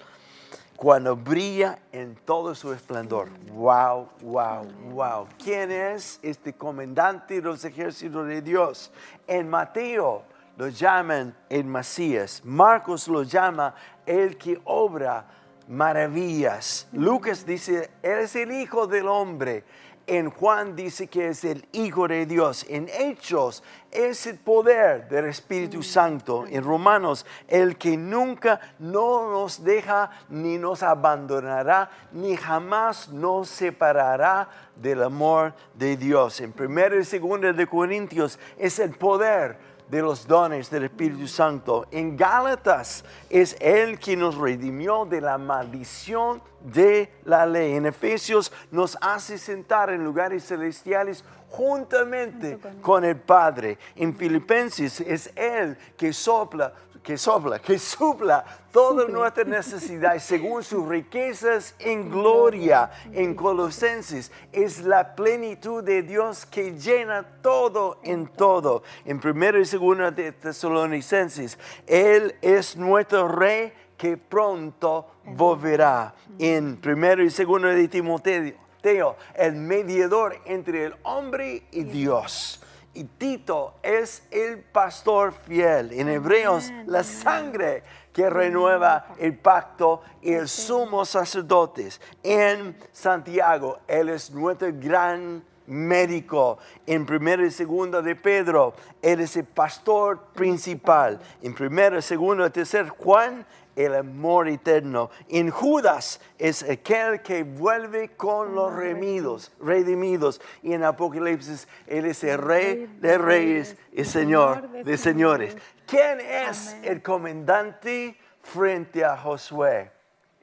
cuando 0.76 1.16
brilla 1.16 1.80
en 1.90 2.14
todo 2.14 2.54
su 2.54 2.72
esplendor. 2.72 3.28
Wow, 3.50 4.08
wow, 4.22 4.64
wow. 4.92 5.26
¿Quién 5.42 5.72
es 5.72 6.20
este 6.22 6.52
comandante 6.52 7.34
de 7.34 7.42
los 7.42 7.64
ejércitos 7.64 8.26
de 8.28 8.40
Dios? 8.40 8.92
En 9.26 9.48
Mateo 9.48 10.22
lo 10.56 10.68
llaman 10.68 11.36
el 11.48 11.64
Mesías. 11.64 12.42
Marcos 12.44 13.08
lo 13.08 13.24
llama 13.24 13.74
el 14.06 14.38
que 14.38 14.60
obra 14.64 15.26
maravillas. 15.68 16.88
Lucas 16.92 17.46
dice, 17.46 17.90
Él 18.02 18.18
es 18.20 18.34
el 18.36 18.50
Hijo 18.52 18.86
del 18.86 19.06
Hombre. 19.06 19.64
En 20.06 20.30
Juan 20.30 20.74
dice 20.74 21.06
que 21.06 21.28
es 21.28 21.44
el 21.44 21.68
Hijo 21.72 22.08
de 22.08 22.24
Dios. 22.24 22.64
En 22.70 22.88
Hechos 22.88 23.62
es 23.90 24.26
el 24.26 24.38
poder 24.38 25.06
del 25.06 25.26
Espíritu 25.26 25.82
Santo. 25.82 26.46
En 26.48 26.64
Romanos, 26.64 27.26
el 27.46 27.76
que 27.76 27.94
nunca 27.98 28.58
no 28.78 29.30
nos 29.30 29.62
deja 29.62 30.10
ni 30.30 30.56
nos 30.56 30.82
abandonará, 30.82 31.90
ni 32.12 32.36
jamás 32.36 33.10
nos 33.10 33.50
separará 33.50 34.48
del 34.76 35.02
amor 35.02 35.52
de 35.74 35.98
Dios. 35.98 36.40
En 36.40 36.54
1 36.58 36.96
y 36.96 37.18
2 37.20 37.56
de 37.56 37.66
Corintios 37.66 38.38
es 38.56 38.78
el 38.78 38.92
poder 38.92 39.58
de 39.90 40.02
los 40.02 40.26
dones 40.26 40.70
del 40.70 40.84
Espíritu 40.84 41.26
Santo. 41.26 41.86
En 41.90 42.16
Gálatas 42.16 43.04
es 43.30 43.56
Él 43.60 43.98
quien 43.98 44.20
nos 44.20 44.36
redimió 44.36 45.04
de 45.04 45.20
la 45.20 45.38
maldición 45.38 46.42
de 46.60 47.10
la 47.24 47.46
ley. 47.46 47.74
En 47.74 47.86
Efesios 47.86 48.52
nos 48.70 48.98
hace 49.00 49.38
sentar 49.38 49.90
en 49.90 50.04
lugares 50.04 50.44
celestiales 50.44 51.24
juntamente 51.50 52.58
con 52.82 53.04
el 53.04 53.16
Padre. 53.16 53.78
En 53.96 54.14
Filipenses 54.14 55.00
es 55.00 55.32
Él 55.34 55.76
que 55.96 56.12
sopla, 56.12 56.72
que 57.02 57.16
sopla, 57.16 57.58
que 57.58 57.78
supla 57.78 58.44
toda 58.72 59.02
Suple. 59.02 59.14
nuestra 59.14 59.44
necesidad 59.44 60.18
según 60.18 60.62
sus 60.62 60.86
riquezas 60.86 61.74
en 61.78 62.10
gloria. 62.10 62.90
En 63.12 63.34
Colosenses 63.34 64.30
es 64.52 64.82
la 64.82 65.14
plenitud 65.14 65.82
de 65.82 66.02
Dios 66.02 66.46
que 66.46 66.72
llena 66.72 67.22
todo 67.42 68.00
en 68.02 68.26
todo. 68.28 68.82
En 69.04 69.20
1 69.22 69.58
y 69.58 69.64
2 69.64 70.16
de 70.16 70.32
Tesalonicenses, 70.32 71.58
Él 71.86 72.36
es 72.42 72.76
nuestro 72.76 73.28
Rey 73.28 73.72
que 73.96 74.16
pronto 74.16 75.06
volverá. 75.24 76.14
En 76.38 76.80
1 76.84 77.22
y 77.22 77.28
2 77.28 77.62
de 77.62 77.88
Timoteo, 77.88 78.54
Teo, 78.80 79.16
el 79.34 79.54
mediador 79.56 80.38
entre 80.44 80.84
el 80.86 80.94
hombre 81.02 81.64
y 81.72 81.82
Dios. 81.82 82.62
Y 82.98 83.04
Tito 83.04 83.74
es 83.80 84.24
el 84.28 84.58
pastor 84.58 85.32
fiel. 85.32 85.92
En 85.92 86.08
Hebreos, 86.08 86.72
la 86.86 87.04
sangre 87.04 87.84
que 88.12 88.28
renueva 88.28 89.14
el 89.20 89.38
pacto 89.38 90.02
y 90.20 90.32
el 90.32 90.48
sumo 90.48 91.04
sacerdotes. 91.04 92.00
En 92.24 92.76
Santiago, 92.90 93.78
Él 93.86 94.08
es 94.08 94.32
nuestro 94.32 94.70
gran 94.72 95.44
médico. 95.68 96.58
En 96.88 97.06
primero 97.06 97.46
y 97.46 97.52
segundo 97.52 98.02
de 98.02 98.16
Pedro, 98.16 98.74
Él 99.00 99.20
es 99.20 99.36
el 99.36 99.44
pastor 99.44 100.32
principal. 100.34 101.20
En 101.40 101.54
primero, 101.54 102.02
segundo 102.02 102.44
y 102.44 102.50
tercer 102.50 102.88
Juan, 102.88 103.46
el 103.78 103.94
amor 103.94 104.48
eterno. 104.48 105.08
En 105.28 105.50
Judas 105.50 106.20
es 106.36 106.64
aquel 106.64 107.22
que 107.22 107.44
vuelve 107.44 108.08
con 108.16 108.52
los 108.52 108.74
remidos, 108.74 109.52
redimidos. 109.60 110.40
Y 110.64 110.72
en 110.72 110.82
Apocalipsis, 110.82 111.68
Él 111.86 112.06
es 112.06 112.24
el 112.24 112.38
rey 112.38 112.92
de 113.00 113.16
reyes 113.18 113.76
y 113.92 114.04
señor 114.04 114.68
de 114.82 114.98
señores. 114.98 115.56
¿Quién 115.86 116.20
es 116.20 116.76
el 116.82 117.00
comandante 117.02 118.16
frente 118.42 119.04
a 119.04 119.16
Josué? 119.16 119.92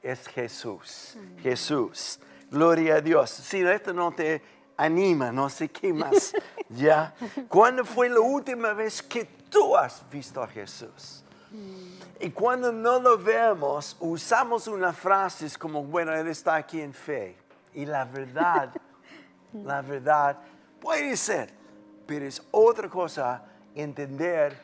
Es 0.02 0.26
Jesús. 0.28 1.18
Jesús. 1.42 2.18
Gloria 2.50 2.96
a 2.96 3.00
Dios. 3.02 3.28
Si 3.28 3.60
esto 3.60 3.92
no 3.92 4.12
te 4.12 4.40
anima, 4.78 5.30
no 5.30 5.50
sé 5.50 5.68
qué 5.68 5.92
más. 5.92 6.32
¿Ya? 6.70 7.14
¿Cuándo 7.48 7.84
fue 7.84 8.08
la 8.08 8.20
última 8.20 8.72
vez 8.72 9.02
que 9.02 9.26
tú 9.50 9.76
has 9.76 10.08
visto 10.10 10.42
a 10.42 10.48
Jesús? 10.48 11.22
Y 12.20 12.30
cuando 12.30 12.72
no 12.72 12.98
lo 12.98 13.18
vemos, 13.18 13.96
usamos 14.00 14.66
unas 14.68 14.96
frases 14.96 15.58
como, 15.58 15.84
bueno, 15.84 16.12
Él 16.14 16.28
está 16.28 16.56
aquí 16.56 16.80
en 16.80 16.94
fe. 16.94 17.36
Y 17.74 17.84
la 17.84 18.04
verdad, 18.04 18.70
la 19.52 19.82
verdad 19.82 20.38
puede 20.80 21.16
ser, 21.16 21.50
pero 22.06 22.24
es 22.24 22.42
otra 22.50 22.88
cosa 22.88 23.42
entender 23.74 24.56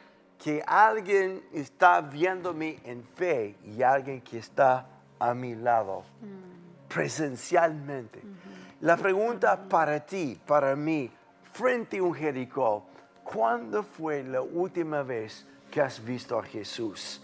que 0.43 0.63
alguien 0.67 1.45
está 1.53 2.01
viéndome 2.01 2.79
en 2.85 3.05
fe 3.05 3.57
y 3.65 3.83
alguien 3.83 4.21
que 4.23 4.39
está 4.39 4.87
a 5.19 5.35
mi 5.35 5.55
lado, 5.55 6.03
presencialmente. 6.89 8.21
La 8.81 8.97
pregunta 8.97 9.57
para 9.69 10.01
ti, 10.01 10.41
para 10.45 10.75
mí, 10.75 11.09
frente 11.53 11.99
a 11.99 12.03
un 12.03 12.15
Jericó, 12.15 12.85
¿cuándo 13.23 13.85
fue 13.85 14.25
la 14.25 14.41
última 14.41 15.03
vez 15.03 15.47
que 15.73 15.81
has 15.81 16.05
visto 16.05 16.39
a 16.39 16.45
Jesús? 16.45 17.21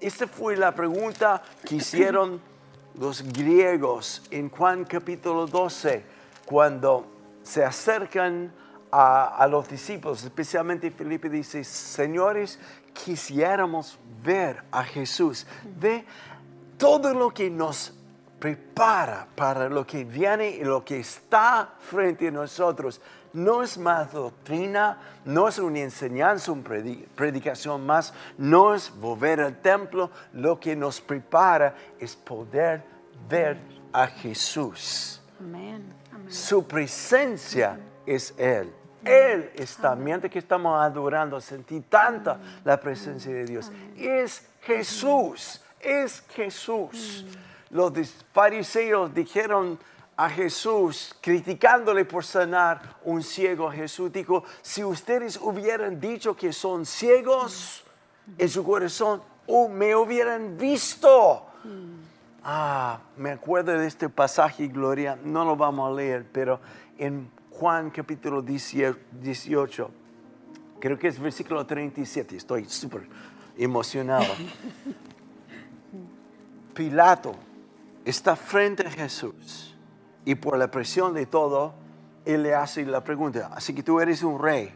Esta 0.00 0.28
fue 0.28 0.56
la 0.56 0.72
pregunta 0.74 1.42
que 1.66 1.74
hicieron 1.74 2.40
los 2.94 3.22
griegos 3.22 4.22
en 4.30 4.48
Juan 4.48 4.84
capítulo 4.84 5.46
12, 5.46 6.04
cuando 6.46 7.06
se 7.42 7.64
acercan 7.64 8.52
a, 8.90 9.36
a 9.36 9.46
los 9.48 9.68
discípulos, 9.68 10.22
especialmente 10.24 10.90
Felipe 10.90 11.28
dice, 11.28 11.64
señores, 11.64 12.58
quisiéramos 12.94 13.98
ver 14.22 14.62
a 14.70 14.84
Jesús. 14.84 15.46
Ve 15.78 16.04
todo 16.78 17.12
lo 17.12 17.30
que 17.30 17.50
nos 17.50 17.92
prepara 18.38 19.26
para 19.34 19.68
lo 19.68 19.86
que 19.86 20.04
viene 20.04 20.50
y 20.50 20.64
lo 20.64 20.84
que 20.84 21.00
está 21.00 21.74
frente 21.80 22.28
a 22.28 22.30
nosotros. 22.30 23.00
No 23.32 23.62
es 23.62 23.78
más 23.78 24.12
doctrina, 24.12 24.98
no 25.24 25.48
es 25.48 25.58
una 25.58 25.80
enseñanza, 25.80 26.52
una 26.52 26.64
predi- 26.64 27.06
predicación 27.14 27.84
más, 27.84 28.12
no 28.36 28.74
es 28.74 28.90
volver 28.90 29.40
al 29.40 29.60
templo. 29.60 30.10
Lo 30.32 30.58
que 30.58 30.74
nos 30.74 31.00
prepara 31.00 31.74
es 31.98 32.16
poder 32.16 32.82
ver 33.28 33.58
a 33.92 34.06
Jesús. 34.06 35.20
Amén. 35.40 35.92
Amén. 36.12 36.32
Su 36.32 36.66
presencia 36.66 37.78
es 38.06 38.34
Él. 38.38 38.72
Él 39.04 39.50
está, 39.54 39.94
mientras 39.94 40.32
que 40.32 40.40
estamos 40.40 40.80
adorando, 40.80 41.40
sentí 41.40 41.80
tanta 41.82 42.40
la 42.64 42.80
presencia 42.80 43.32
de 43.32 43.44
Dios. 43.44 43.70
Es 43.96 44.44
Jesús, 44.62 45.62
es 45.80 46.22
Jesús. 46.30 47.24
Los 47.70 47.92
fariseos 48.32 49.14
dijeron 49.14 49.78
a 50.18 50.28
Jesús, 50.28 51.14
criticándole 51.20 52.04
por 52.04 52.24
sanar 52.24 52.96
un 53.04 53.22
ciego, 53.22 53.70
Jesús 53.70 54.12
dijo, 54.12 54.42
si 54.62 54.82
ustedes 54.82 55.38
hubieran 55.40 56.00
dicho 56.00 56.34
que 56.34 56.52
son 56.52 56.84
ciegos 56.84 57.84
en 58.36 58.48
su 58.48 58.64
corazón, 58.64 59.22
o 59.46 59.68
me 59.68 59.94
hubieran 59.94 60.58
visto. 60.58 61.46
Ah, 62.42 62.98
me 63.16 63.30
acuerdo 63.30 63.70
de 63.78 63.86
este 63.86 64.08
pasaje, 64.08 64.66
Gloria, 64.66 65.16
no 65.22 65.44
lo 65.44 65.54
vamos 65.54 65.88
a 65.88 65.94
leer, 65.94 66.26
pero 66.32 66.58
en 66.98 67.30
Juan 67.52 67.90
capítulo 67.90 68.42
18, 68.42 69.90
creo 70.80 70.98
que 70.98 71.06
es 71.06 71.20
versículo 71.20 71.64
37, 71.64 72.36
estoy 72.36 72.64
súper 72.64 73.08
emocionado. 73.56 74.26
Pilato 76.74 77.36
está 78.04 78.34
frente 78.34 78.84
a 78.84 78.90
Jesús 78.90 79.67
y 80.28 80.34
por 80.34 80.58
la 80.58 80.70
presión 80.70 81.14
de 81.14 81.24
todo, 81.24 81.72
él 82.26 82.42
le 82.42 82.54
hace 82.54 82.84
la 82.84 83.02
pregunta, 83.02 83.50
así 83.54 83.74
que 83.74 83.82
tú 83.82 83.98
eres 83.98 84.22
un 84.22 84.38
rey. 84.38 84.70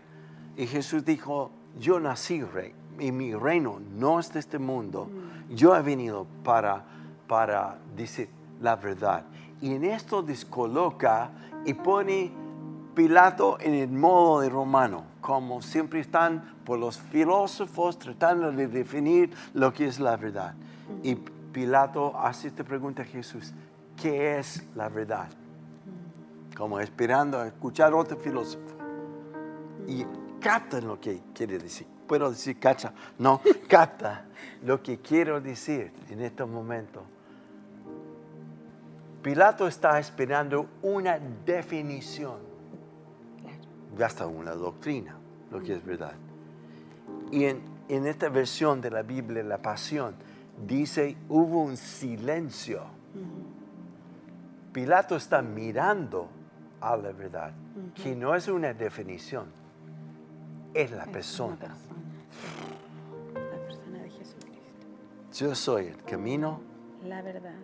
Y 0.56 0.66
Jesús 0.66 1.04
dijo, 1.04 1.50
yo 1.78 2.00
nací 2.00 2.42
rey 2.42 2.72
y 2.98 3.12
mi 3.12 3.34
reino 3.34 3.78
no 3.94 4.18
es 4.18 4.32
de 4.32 4.40
este 4.40 4.58
mundo. 4.58 5.10
Yo 5.50 5.76
he 5.76 5.82
venido 5.82 6.26
para, 6.42 6.82
para 7.28 7.76
decir 7.94 8.30
la 8.62 8.76
verdad. 8.76 9.26
Y 9.60 9.74
en 9.74 9.84
esto 9.84 10.22
descoloca 10.22 11.30
y 11.66 11.74
pone 11.74 12.32
Pilato 12.94 13.58
en 13.60 13.74
el 13.74 13.90
modo 13.90 14.40
de 14.40 14.48
romano, 14.48 15.04
como 15.20 15.60
siempre 15.60 16.00
están 16.00 16.60
por 16.64 16.78
los 16.78 16.98
filósofos 16.98 17.98
tratando 17.98 18.52
de 18.52 18.68
definir 18.68 19.34
lo 19.52 19.70
que 19.74 19.86
es 19.86 20.00
la 20.00 20.16
verdad. 20.16 20.54
Y 21.02 21.14
Pilato 21.14 22.18
hace 22.18 22.48
esta 22.48 22.64
pregunta 22.64 23.02
a 23.02 23.04
Jesús, 23.04 23.52
¿qué 24.00 24.38
es 24.38 24.66
la 24.74 24.88
verdad? 24.88 25.28
Como 26.56 26.80
esperando 26.80 27.38
a 27.38 27.46
escuchar 27.46 27.94
otro 27.94 28.16
filósofo. 28.16 28.64
Y 29.86 30.04
captan 30.40 30.86
lo 30.86 31.00
que 31.00 31.22
quiere 31.34 31.58
decir. 31.58 31.86
Puedo 32.06 32.30
decir 32.30 32.58
cacha, 32.58 32.92
no, 33.18 33.40
capta 33.68 34.26
lo 34.62 34.82
que 34.82 34.98
quiero 34.98 35.40
decir 35.40 35.92
en 36.10 36.20
este 36.20 36.44
momento. 36.44 37.02
Pilato 39.22 39.68
está 39.68 39.98
esperando 40.00 40.66
una 40.82 41.18
definición, 41.18 42.38
ya 43.96 44.06
está 44.06 44.26
una 44.26 44.52
doctrina, 44.52 45.16
lo 45.50 45.60
que 45.60 45.74
es 45.74 45.84
verdad. 45.84 46.14
Y 47.30 47.44
en, 47.44 47.62
en 47.88 48.06
esta 48.06 48.28
versión 48.28 48.80
de 48.80 48.90
la 48.90 49.02
Biblia, 49.02 49.44
la 49.44 49.58
Pasión, 49.58 50.16
dice, 50.66 51.16
hubo 51.28 51.62
un 51.62 51.76
silencio. 51.76 52.82
Pilato 54.72 55.14
está 55.14 55.40
mirando 55.40 56.28
a 56.82 56.96
la 56.96 57.12
verdad, 57.12 57.52
que 57.94 58.14
no 58.16 58.34
es 58.34 58.48
una 58.48 58.74
definición, 58.74 59.46
es 60.74 60.90
la 60.90 61.04
Es 61.04 61.08
persona. 61.10 61.56
persona. 61.56 61.76
La 63.34 63.58
persona 63.66 63.98
de 64.02 64.10
Jesucristo. 64.10 64.60
Yo 65.32 65.54
soy 65.54 65.86
el 65.86 66.02
camino, 66.02 66.60
La 67.04 67.22
verdad 67.22 67.54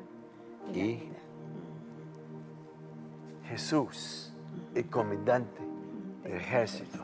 y, 0.73 0.79
Y- 0.81 0.97
la 0.97 1.01
vida. 1.05 1.19
Jesús, 3.49 4.33
el 4.75 4.89
comandante 4.89 5.61
del 6.23 6.33
ejército 6.35 6.99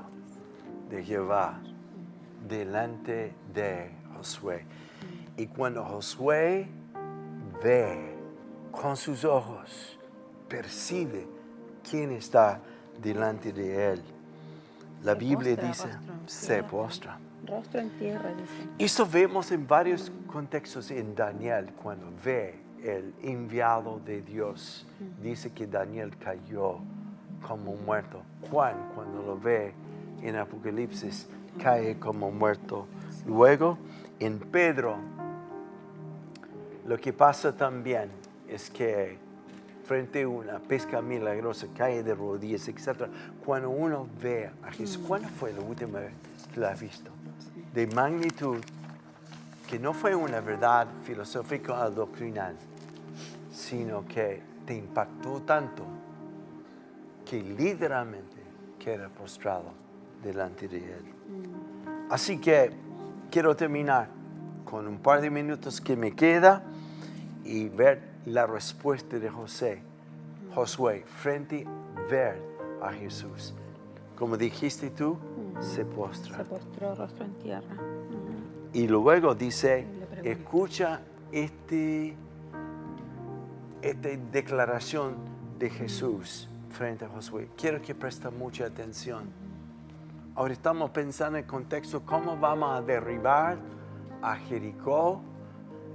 de 0.90 1.02
Jehová, 1.02 1.60
delante 2.46 3.34
de 3.52 3.90
Josué. 4.16 4.64
Y 5.36 5.46
cuando 5.46 5.84
Josué 5.84 6.68
ve 7.62 8.14
con 8.70 8.96
sus 8.96 9.24
ojos, 9.24 9.98
percibe 10.48 11.26
quién 11.88 12.12
está 12.12 12.60
delante 13.00 13.52
de 13.52 13.92
él. 13.92 14.02
La 15.02 15.14
Biblia 15.14 15.54
dice, 15.56 15.88
se 16.26 16.62
postra. 16.62 17.18
Rostro 17.46 17.80
en 17.80 17.90
tierra, 17.98 18.32
dice. 18.34 18.68
Esto 18.78 19.06
vemos 19.06 19.52
en 19.52 19.66
varios 19.66 20.10
contextos 20.26 20.90
en 20.90 21.14
Daniel 21.14 21.72
cuando 21.82 22.06
ve 22.24 22.58
el 22.82 23.14
enviado 23.22 24.00
de 24.04 24.22
Dios. 24.22 24.86
Dice 25.22 25.52
que 25.52 25.66
Daniel 25.66 26.16
cayó 26.16 26.78
como 27.46 27.74
muerto. 27.74 28.22
Juan 28.50 28.76
cuando 28.94 29.22
lo 29.22 29.38
ve 29.38 29.74
en 30.22 30.36
Apocalipsis 30.36 31.28
cae 31.62 31.98
como 31.98 32.30
muerto. 32.30 32.86
Luego 33.26 33.78
en 34.18 34.38
Pedro 34.38 34.96
lo 36.86 36.98
que 36.98 37.12
pasa 37.12 37.56
también 37.56 38.10
es 38.48 38.70
que 38.70 39.18
frente 39.84 40.22
a 40.22 40.28
una 40.28 40.58
pesca 40.58 41.02
milagrosa 41.02 41.66
cae 41.76 42.02
de 42.02 42.14
rodillas, 42.14 42.68
etc. 42.68 43.06
Cuando 43.44 43.70
uno 43.70 44.08
ve 44.20 44.50
a 44.62 44.72
Jesús, 44.72 44.98
¿cuándo 45.06 45.28
fue 45.28 45.52
la 45.52 45.60
última 45.60 46.00
vez 46.00 46.12
que 46.52 46.60
lo 46.60 46.68
ha 46.68 46.74
visto? 46.74 47.10
De 47.72 47.86
magnitud 47.86 48.58
que 49.68 49.78
no 49.78 49.92
fue 49.92 50.14
una 50.14 50.40
verdad 50.40 50.86
filosófica 51.04 51.84
o 51.84 51.90
doctrinal, 51.90 52.54
sino 53.52 54.06
que 54.06 54.42
te 54.66 54.74
impactó 54.74 55.42
tanto 55.42 55.84
que 57.24 57.42
literalmente 57.42 58.36
queda 58.78 59.08
postrado 59.08 59.72
delante 60.22 60.68
de 60.68 60.78
Él. 60.78 61.04
Así 62.10 62.38
que 62.38 62.70
quiero 63.30 63.56
terminar 63.56 64.08
con 64.64 64.86
un 64.86 64.98
par 64.98 65.20
de 65.20 65.30
minutos 65.30 65.80
que 65.80 65.96
me 65.96 66.12
queda 66.12 66.62
y 67.44 67.68
ver 67.68 68.13
la 68.26 68.46
respuesta 68.46 69.18
de 69.18 69.28
José, 69.28 69.82
Josué, 70.54 71.04
frente 71.06 71.66
a 71.96 72.00
ver 72.10 72.40
a 72.82 72.92
Jesús. 72.92 73.54
Como 74.16 74.36
dijiste 74.36 74.90
tú, 74.90 75.18
se 75.60 75.84
postra. 75.84 76.36
Se 76.36 76.44
postró 76.44 76.94
rostro 76.94 77.24
en 77.24 77.34
tierra. 77.34 77.76
Y 78.72 78.88
luego 78.88 79.34
dice, 79.34 79.86
escucha 80.22 81.00
este, 81.32 82.16
esta 83.82 84.08
declaración 84.32 85.16
de 85.58 85.70
Jesús 85.70 86.48
frente 86.70 87.04
a 87.04 87.08
Josué. 87.08 87.48
Quiero 87.56 87.80
que 87.80 87.94
preste 87.94 88.30
mucha 88.30 88.66
atención. 88.66 89.24
Ahora 90.34 90.52
estamos 90.52 90.90
pensando 90.90 91.38
en 91.38 91.44
el 91.44 91.50
contexto, 91.50 92.02
¿cómo 92.04 92.36
vamos 92.36 92.76
a 92.76 92.82
derribar 92.82 93.56
a 94.20 94.34
Jericó? 94.36 95.20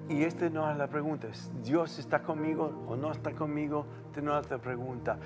Y 0.09 0.23
esta 0.23 0.49
no 0.49 0.69
es 0.69 0.75
la 0.77 0.87
pregunta, 0.87 1.27
¿Dios 1.63 1.99
está 1.99 2.23
conmigo 2.23 2.83
o 2.87 2.95
no 2.95 3.11
está 3.11 3.31
conmigo? 3.31 3.85
Esta 4.07 4.21
no 4.21 4.37
es 4.39 4.49
la 4.49 4.57
pregunta. 4.57 5.17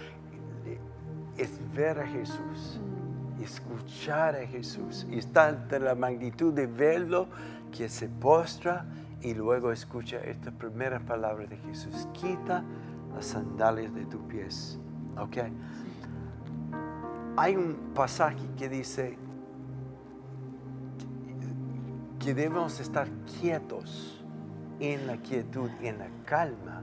Es 1.38 1.60
ver 1.74 2.00
a 2.00 2.06
Jesús 2.06 2.80
escuchar 3.44 4.36
a 4.36 4.46
Jesús 4.48 5.06
y 5.10 5.18
está 5.18 5.50
ante 5.50 5.80
la 5.80 5.96
magnitud 5.96 6.54
de 6.54 6.68
verlo 6.68 7.28
que 7.72 7.90
se 7.90 8.08
postra 8.08 8.86
y 9.22 9.34
luego 9.34 9.72
escucha 9.72 10.18
estas 10.18 10.54
primeras 10.54 11.02
palabras 11.04 11.50
de 11.50 11.58
Jesús. 11.58 12.08
Quita 12.14 12.64
las 13.14 13.26
sandalias 13.26 13.94
de 13.94 14.06
tus 14.06 14.22
pies. 14.24 14.80
¿Ok? 15.18 15.38
Hay 17.38 17.56
un 17.56 17.92
pasaje 17.94 18.48
que 18.58 18.70
dice 18.70 19.18
que 22.20 22.34
debemos 22.34 22.80
estar 22.80 23.08
quietos 23.40 24.23
en 24.80 25.08
la 25.08 25.18
quietud, 25.18 25.70
en 25.82 26.00
la 26.00 26.08
calma, 26.26 26.82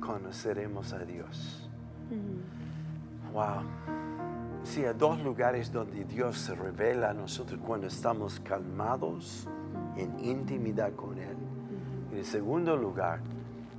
conoceremos 0.00 0.92
a 0.92 0.98
Dios. 1.00 1.68
Wow. 3.32 3.62
Sí, 4.62 4.84
hay 4.84 4.94
dos 4.94 5.20
lugares 5.20 5.70
donde 5.72 6.04
Dios 6.04 6.38
se 6.38 6.54
revela 6.54 7.10
a 7.10 7.14
nosotros 7.14 7.60
cuando 7.64 7.86
estamos 7.86 8.40
calmados 8.40 9.46
en 9.96 10.18
intimidad 10.24 10.94
con 10.94 11.18
Él. 11.18 11.36
Y 12.12 12.18
el 12.18 12.24
segundo 12.24 12.76
lugar 12.76 13.20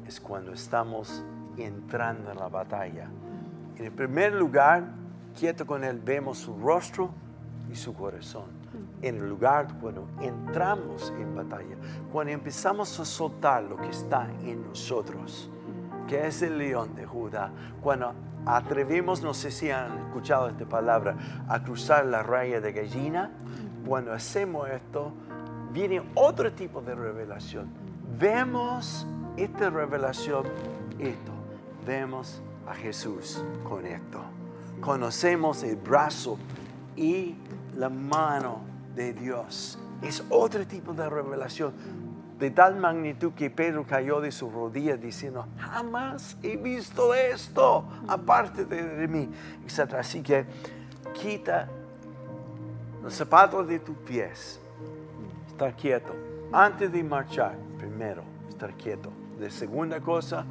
es 0.07 0.19
cuando 0.19 0.53
estamos 0.53 1.23
entrando 1.57 2.31
en 2.31 2.37
la 2.37 2.49
batalla. 2.49 3.09
En 3.77 3.85
el 3.85 3.91
primer 3.91 4.33
lugar, 4.33 4.83
quieto 5.37 5.65
con 5.65 5.83
Él, 5.83 5.99
vemos 5.99 6.37
su 6.37 6.57
rostro 6.57 7.09
y 7.71 7.75
su 7.75 7.93
corazón. 7.93 8.64
En 9.01 9.17
el 9.17 9.29
lugar 9.29 9.67
cuando 9.79 10.07
entramos 10.21 11.13
en 11.19 11.35
batalla, 11.35 11.75
cuando 12.11 12.33
empezamos 12.33 12.99
a 12.99 13.05
soltar 13.05 13.63
lo 13.63 13.77
que 13.77 13.89
está 13.89 14.27
en 14.43 14.67
nosotros, 14.67 15.49
que 16.07 16.27
es 16.27 16.41
el 16.41 16.57
león 16.57 16.95
de 16.95 17.05
Judá, 17.05 17.51
cuando 17.81 18.13
atrevimos, 18.45 19.21
no 19.21 19.33
sé 19.33 19.51
si 19.51 19.71
han 19.71 19.97
escuchado 20.07 20.47
esta 20.47 20.65
palabra, 20.65 21.17
a 21.47 21.63
cruzar 21.63 22.05
la 22.05 22.23
raya 22.23 22.61
de 22.61 22.71
gallina, 22.71 23.31
cuando 23.85 24.13
hacemos 24.13 24.69
esto, 24.69 25.11
viene 25.71 26.01
otro 26.15 26.51
tipo 26.53 26.81
de 26.81 26.95
revelación. 26.95 27.67
Vemos 28.17 29.05
esta 29.35 29.69
revelación, 29.69 30.45
esto, 30.99 31.31
vemos 31.85 32.41
a 32.67 32.73
Jesús 32.73 33.43
con 33.67 33.85
esto. 33.85 34.21
Conocemos 34.79 35.63
el 35.63 35.75
brazo 35.75 36.37
y 36.95 37.35
la 37.75 37.89
mano 37.89 38.74
de 38.95 39.13
Dios. 39.13 39.77
Es 40.01 40.23
otro 40.29 40.65
tipo 40.65 40.93
de 40.93 41.09
revelación 41.09 41.73
de 42.39 42.51
tal 42.51 42.75
magnitud 42.75 43.31
que 43.33 43.49
Pedro 43.49 43.85
cayó 43.85 44.19
de 44.19 44.31
sus 44.31 44.51
rodillas 44.51 44.99
diciendo, 44.99 45.47
jamás 45.57 46.37
he 46.43 46.57
visto 46.57 47.13
esto 47.13 47.85
aparte 48.07 48.65
de, 48.65 49.07
mí, 49.07 49.29
etc. 49.65 49.93
Así 49.95 50.21
que 50.21 50.45
quita 51.13 51.69
los 53.01 53.13
zapatos 53.13 53.67
de 53.67 53.79
tus 53.79 53.95
pies, 53.97 54.59
estar 55.47 55.75
quieto. 55.75 56.13
Antes 56.51 56.91
de 56.91 57.03
marchar, 57.03 57.55
primero, 57.77 58.23
estar 58.49 58.73
quieto. 58.73 59.11
De 59.39 59.49
segunda 59.49 59.99
cosa 60.01 60.45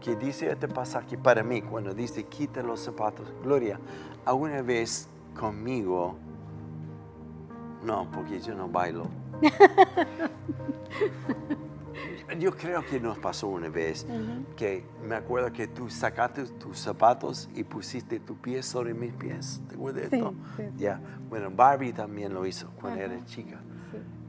que 0.00 0.16
dice 0.16 0.50
este 0.50 0.66
pasaje 0.66 1.16
para 1.16 1.42
mí, 1.42 1.62
cuando 1.62 1.94
dice 1.94 2.24
quita 2.24 2.62
los 2.62 2.80
zapatos, 2.80 3.32
Gloria, 3.42 3.78
alguna 4.24 4.62
vez 4.62 5.08
conmigo, 5.38 6.16
no, 7.84 8.10
porque 8.10 8.40
yo 8.40 8.54
no 8.54 8.68
bailo. 8.68 9.08
Yo 12.38 12.56
creo 12.56 12.84
que 12.86 13.00
nos 13.00 13.18
pasó 13.18 13.48
una 13.48 13.68
vez 13.68 14.06
que 14.56 14.84
me 15.04 15.16
acuerdo 15.16 15.52
que 15.52 15.66
tú 15.66 15.90
sacaste 15.90 16.44
tus 16.44 16.78
zapatos 16.78 17.50
y 17.54 17.64
pusiste 17.64 18.20
tu 18.20 18.36
pie 18.36 18.62
sobre 18.62 18.94
mis 18.94 19.12
pies. 19.12 19.60
¿Te 19.68 19.74
acuerdas 19.74 20.10
de 20.10 20.16
esto? 20.16 20.34
Ya. 20.76 21.00
Bueno, 21.28 21.50
Barbie 21.50 21.92
también 21.92 22.32
lo 22.32 22.46
hizo 22.46 22.70
cuando 22.80 23.00
era 23.00 23.24
chica. 23.24 23.60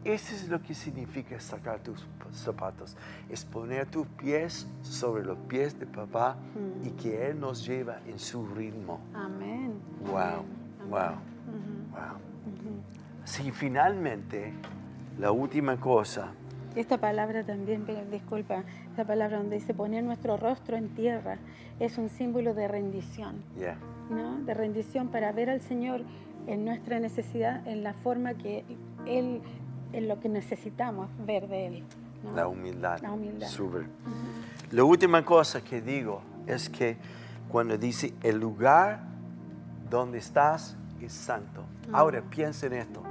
Eso 0.03 0.33
es 0.33 0.49
lo 0.49 0.59
que 0.61 0.73
significa 0.73 1.39
sacar 1.39 1.79
tus 1.83 2.07
zapatos. 2.33 2.97
Es 3.29 3.45
poner 3.45 3.85
tus 3.85 4.07
pies 4.07 4.67
sobre 4.81 5.23
los 5.23 5.37
pies 5.47 5.77
de 5.79 5.85
papá 5.85 6.37
y 6.83 6.89
que 6.91 7.27
Él 7.27 7.39
nos 7.39 7.65
lleva 7.65 7.99
en 8.07 8.17
su 8.17 8.47
ritmo. 8.47 8.99
Amén. 9.13 9.73
Wow, 10.05 10.43
wow, 10.89 11.15
wow. 11.91 12.17
Sí, 13.23 13.51
finalmente 13.51 14.53
la 15.19 15.31
última 15.31 15.79
cosa. 15.79 16.31
Esta 16.75 16.97
palabra 16.97 17.43
también, 17.43 17.85
disculpa, 18.09 18.63
esta 18.89 19.03
palabra 19.05 19.37
donde 19.37 19.57
dice 19.57 19.73
poner 19.73 20.03
nuestro 20.03 20.37
rostro 20.37 20.77
en 20.77 20.89
tierra 20.95 21.37
es 21.79 21.97
un 21.97 22.09
símbolo 22.09 22.53
de 22.53 22.67
rendición, 22.67 23.43
¿no? 24.09 24.39
De 24.45 24.53
rendición 24.53 25.09
para 25.09 25.31
ver 25.33 25.49
al 25.49 25.61
Señor 25.61 26.01
en 26.47 26.63
nuestra 26.63 26.99
necesidad, 26.99 27.67
en 27.67 27.83
la 27.83 27.93
forma 27.93 28.35
que 28.35 28.63
Él, 29.05 29.41
en 29.91 30.07
lo 30.07 30.19
que 30.19 30.29
necesitamos 30.29 31.09
ver 31.25 31.47
de 31.49 31.67
Él. 31.67 31.83
La 32.35 32.47
humildad. 32.47 33.01
La 33.01 33.11
humildad. 33.11 33.49
La 34.71 34.83
última 34.83 35.25
cosa 35.25 35.61
que 35.61 35.81
digo 35.81 36.21
es 36.47 36.69
que 36.69 36.97
cuando 37.49 37.77
dice 37.77 38.13
el 38.23 38.39
lugar 38.39 39.01
donde 39.89 40.19
estás 40.19 40.77
es 41.01 41.13
santo. 41.13 41.63
Ahora 41.91 42.21
piensa 42.21 42.67
en 42.67 42.73
esto. 42.73 43.03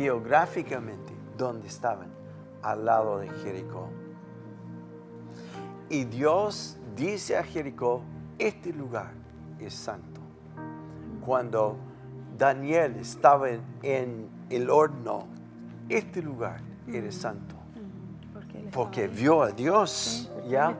Geográficamente, 0.00 1.12
donde 1.36 1.68
estaban, 1.68 2.08
al 2.62 2.86
lado 2.86 3.18
de 3.18 3.28
Jericó. 3.28 3.90
Y 5.90 6.04
Dios 6.04 6.78
dice 6.96 7.36
a 7.36 7.44
Jericó, 7.44 8.00
este 8.38 8.72
lugar 8.72 9.10
es 9.58 9.74
santo. 9.74 10.22
Cuando 11.22 11.76
Daniel 12.38 12.96
estaba 12.96 13.50
en, 13.82 14.30
el 14.48 14.70
horno, 14.70 15.26
este 15.90 16.22
lugar 16.22 16.62
era 16.90 17.12
santo. 17.12 17.56
Porque, 18.72 19.06
vio 19.06 19.42
a 19.42 19.50
Dios, 19.50 20.32
¿ya? 20.48 20.74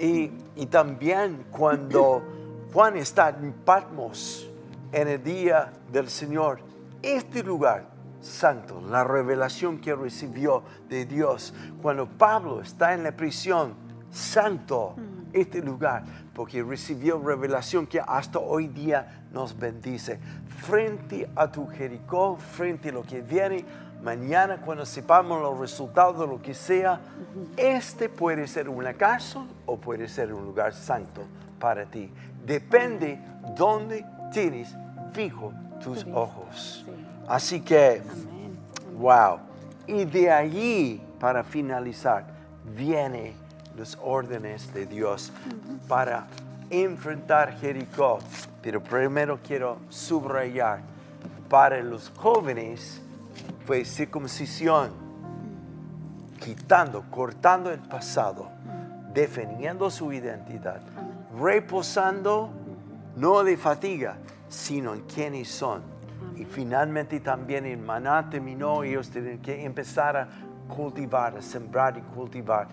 Y, 0.00 0.32
y 0.56 0.66
también 0.66 1.46
cuando 1.52 2.20
Juan 2.72 2.96
está 2.96 3.28
en 3.28 3.52
Patmos 3.52 4.50
en 4.90 5.06
el 5.06 5.22
día 5.22 5.72
del 5.92 6.08
Señor, 6.08 6.58
este 7.00 7.44
lugar 7.44 7.94
santo, 8.26 8.80
la 8.80 9.04
revelación 9.04 9.78
que 9.78 9.94
recibió 9.94 10.62
de 10.88 11.06
Dios. 11.06 11.54
Cuando 11.80 12.06
Pablo 12.06 12.60
está 12.60 12.94
en 12.94 13.02
la 13.02 13.12
prisión, 13.12 13.74
santo 14.10 14.94
mm. 14.96 15.30
este 15.32 15.62
lugar, 15.62 16.04
porque 16.34 16.62
recibió 16.62 17.18
revelación 17.18 17.86
que 17.86 18.00
hasta 18.00 18.38
hoy 18.38 18.68
día 18.68 19.24
nos 19.32 19.58
bendice. 19.58 20.18
Frente 20.60 21.28
a 21.36 21.50
tu 21.50 21.66
Jericó, 21.66 22.36
frente 22.36 22.90
a 22.90 22.92
lo 22.92 23.02
que 23.02 23.22
viene, 23.22 23.64
mañana 24.02 24.60
cuando 24.60 24.84
sepamos 24.84 25.40
los 25.40 25.58
resultados 25.58 26.18
de 26.20 26.26
lo 26.26 26.40
que 26.40 26.54
sea, 26.54 27.00
este 27.56 28.08
puede 28.08 28.46
ser 28.46 28.68
una 28.68 28.94
casa 28.94 29.44
o 29.66 29.76
puede 29.76 30.08
ser 30.08 30.32
un 30.32 30.44
lugar 30.44 30.72
santo 30.72 31.22
para 31.58 31.86
ti. 31.86 32.12
Depende 32.44 33.18
dónde 33.56 34.04
tienes 34.32 34.74
fijo 35.12 35.52
tus 35.82 36.06
ojos. 36.12 36.86
Así 37.28 37.60
que, 37.60 38.02
wow. 38.98 39.38
Y 39.86 40.04
de 40.04 40.30
allí, 40.30 41.02
para 41.18 41.42
finalizar, 41.42 42.26
vienen 42.76 43.34
los 43.76 43.98
órdenes 44.02 44.72
de 44.72 44.86
Dios 44.86 45.32
para 45.88 46.26
enfrentar 46.70 47.58
Jericó. 47.58 48.18
Pero 48.62 48.82
primero 48.82 49.38
quiero 49.44 49.78
subrayar, 49.88 50.80
para 51.48 51.80
los 51.82 52.10
jóvenes 52.16 53.00
fue 53.64 53.84
circuncisión, 53.84 54.90
quitando, 56.40 57.04
cortando 57.10 57.70
el 57.70 57.80
pasado, 57.80 58.48
defendiendo 59.12 59.90
su 59.90 60.12
identidad, 60.12 60.80
reposando 61.38 62.50
no 63.16 63.44
de 63.44 63.56
fatiga, 63.56 64.18
sino 64.48 64.94
en 64.94 65.02
quienes 65.02 65.48
son 65.48 65.95
y 66.36 66.44
finalmente 66.44 67.20
también 67.20 67.66
en 67.66 67.84
Maná 67.84 68.28
terminó, 68.28 68.82
ellos 68.82 69.10
tienen 69.10 69.40
que 69.40 69.64
empezar 69.64 70.16
a 70.16 70.28
cultivar, 70.68 71.36
a 71.36 71.42
sembrar 71.42 71.96
y 71.96 72.02
cultivar. 72.02 72.68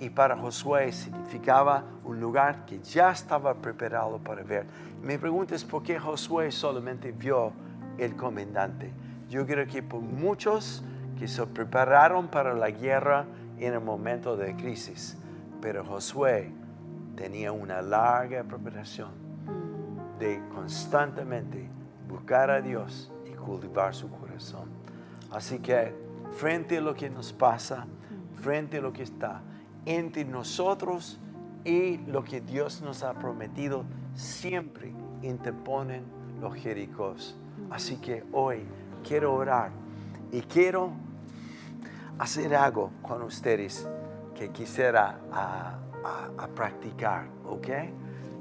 Y 0.00 0.10
para 0.10 0.36
Josué 0.36 0.92
significaba 0.92 1.84
un 2.04 2.20
lugar 2.20 2.64
que 2.64 2.78
ya 2.78 3.10
estaba 3.10 3.54
preparado 3.54 4.18
para 4.18 4.42
ver. 4.42 4.66
Me 5.02 5.18
preguntas 5.18 5.64
por 5.64 5.82
qué 5.82 5.98
Josué 5.98 6.52
solamente 6.52 7.10
vio 7.10 7.52
el 7.98 8.14
comandante. 8.14 8.92
Yo 9.28 9.44
creo 9.44 9.66
que 9.66 9.82
por 9.82 10.00
muchos 10.00 10.84
que 11.18 11.26
se 11.26 11.44
prepararon 11.46 12.28
para 12.28 12.54
la 12.54 12.70
guerra 12.70 13.26
en 13.58 13.72
el 13.72 13.80
momento 13.80 14.36
de 14.36 14.54
crisis, 14.54 15.18
pero 15.60 15.84
Josué 15.84 16.52
tenía 17.16 17.50
una 17.50 17.82
larga 17.82 18.44
preparación 18.44 19.10
de 20.20 20.40
constantemente 20.54 21.68
buscar 22.08 22.50
a 22.50 22.60
Dios 22.60 23.12
y 23.26 23.30
cultivar 23.34 23.94
su 23.94 24.08
corazón. 24.10 24.68
Así 25.30 25.58
que 25.58 25.94
frente 26.32 26.78
a 26.78 26.80
lo 26.80 26.94
que 26.94 27.10
nos 27.10 27.32
pasa, 27.32 27.86
frente 28.42 28.78
a 28.78 28.80
lo 28.80 28.92
que 28.92 29.02
está 29.02 29.42
entre 29.84 30.24
nosotros 30.24 31.18
y 31.64 31.98
lo 31.98 32.24
que 32.24 32.40
Dios 32.40 32.82
nos 32.82 33.02
ha 33.02 33.14
prometido, 33.14 33.84
siempre 34.14 34.92
interponen 35.22 36.02
los 36.40 36.54
jericós. 36.54 37.36
Así 37.70 37.96
que 37.96 38.24
hoy 38.32 38.62
quiero 39.06 39.34
orar 39.34 39.70
y 40.32 40.40
quiero 40.42 40.92
hacer 42.18 42.54
algo 42.54 42.90
con 43.02 43.22
ustedes 43.22 43.88
que 44.34 44.50
quisiera 44.50 45.18
a, 45.32 45.78
a- 46.04 46.44
a 46.44 46.46
practicar, 46.48 47.26
¿ok? 47.46 47.68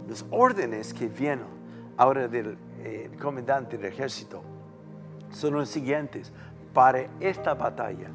Los 0.07 0.25
órdenes 0.31 0.93
que 0.93 1.07
vienen 1.07 1.45
ahora 1.97 2.27
del 2.27 2.57
eh, 2.83 3.09
comandante 3.19 3.77
del 3.77 3.91
ejército 3.91 4.43
son 5.31 5.53
los 5.53 5.69
siguientes 5.69 6.31
para 6.73 7.07
esta 7.19 7.53
batalla. 7.53 8.09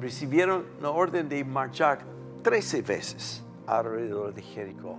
Recibieron 0.00 0.64
la 0.80 0.90
orden 0.90 1.28
de 1.28 1.44
marchar 1.44 2.00
13 2.42 2.82
veces 2.82 3.42
alrededor 3.66 4.34
de 4.34 4.42
Jericó. 4.42 4.98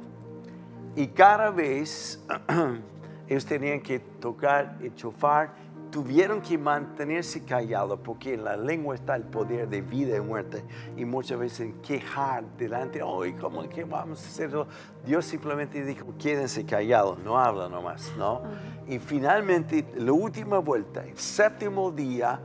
Y 0.95 1.07
cada 1.07 1.49
vez 1.49 2.23
ellos 3.27 3.45
tenían 3.45 3.81
que 3.81 3.99
tocar 3.99 4.77
el 4.81 4.93
chofar, 4.95 5.53
tuvieron 5.93 6.41
que 6.41 6.57
mantenerse 6.57 7.45
callados 7.45 7.99
porque 8.03 8.33
en 8.33 8.43
la 8.43 8.57
lengua 8.57 8.95
está 8.95 9.15
el 9.15 9.25
poder 9.25 9.69
de 9.69 9.81
vida 9.81 10.17
y 10.17 10.21
muerte. 10.21 10.65
Y 10.97 11.05
muchas 11.05 11.37
veces 11.37 11.71
quejar 11.83 12.43
delante, 12.57 13.03
hoy 13.03 13.33
¿cómo 13.33 13.69
que 13.69 13.83
vamos 13.83 14.19
a 14.23 14.27
hacerlo? 14.27 14.67
Dios 15.05 15.23
simplemente 15.23 15.85
dijo, 15.85 16.07
quédense 16.17 16.65
callados, 16.65 17.19
no 17.19 17.37
hablan 17.37 17.69
nomás, 17.69 18.11
¿no? 18.17 18.41
Y 18.87 18.97
finalmente, 18.97 19.85
la 19.95 20.13
última 20.13 20.57
vuelta, 20.57 21.05
el 21.05 21.15
séptimo 21.15 21.91
día, 21.91 22.39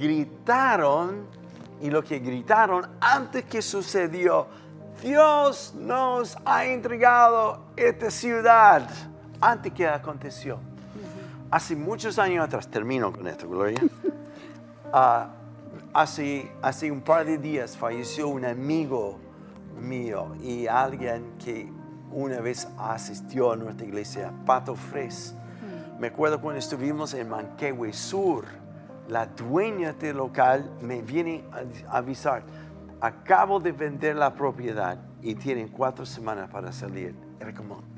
gritaron, 0.00 1.26
y 1.82 1.90
lo 1.90 2.02
que 2.02 2.18
gritaron 2.20 2.88
antes 2.98 3.44
que 3.44 3.60
sucedió, 3.60 4.46
Dios 5.02 5.74
nos 5.76 6.34
ha 6.46 6.64
entregado 6.64 7.66
esta 7.76 8.10
ciudad 8.10 8.88
antes 9.38 9.70
que 9.74 9.86
aconteció. 9.86 10.58
Hace 11.50 11.76
muchos 11.76 12.18
años 12.18 12.44
atrás, 12.44 12.68
termino 12.68 13.12
con 13.12 13.26
esto, 13.26 13.48
Gloria. 13.48 13.80
Ah, 14.92 15.34
hace, 15.92 16.50
hace 16.62 16.90
un 16.90 17.02
par 17.02 17.26
de 17.26 17.36
días 17.36 17.76
falleció 17.76 18.28
un 18.28 18.44
amigo 18.44 19.18
mío 19.78 20.34
y 20.40 20.68
alguien 20.68 21.34
que 21.44 21.70
una 22.12 22.40
vez 22.40 22.68
asistió 22.78 23.52
a 23.52 23.56
nuestra 23.56 23.84
iglesia, 23.84 24.32
Pato 24.46 24.74
Fres. 24.76 25.34
Me 25.98 26.06
acuerdo 26.06 26.40
cuando 26.40 26.60
estuvimos 26.60 27.12
en 27.14 27.28
Manquehue 27.28 27.92
Sur, 27.92 28.44
la 29.08 29.26
dueña 29.26 29.92
del 29.92 30.16
local 30.18 30.70
me 30.80 31.02
viene 31.02 31.44
a 31.88 31.98
avisar, 31.98 32.44
acabo 33.00 33.60
de 33.60 33.72
vender 33.72 34.16
la 34.16 34.34
propiedad 34.34 34.98
y 35.20 35.34
tienen 35.34 35.68
cuatro 35.68 36.06
semanas 36.06 36.48
para 36.48 36.72
salir. 36.72 37.14
Era 37.40 37.52
como... 37.52 37.95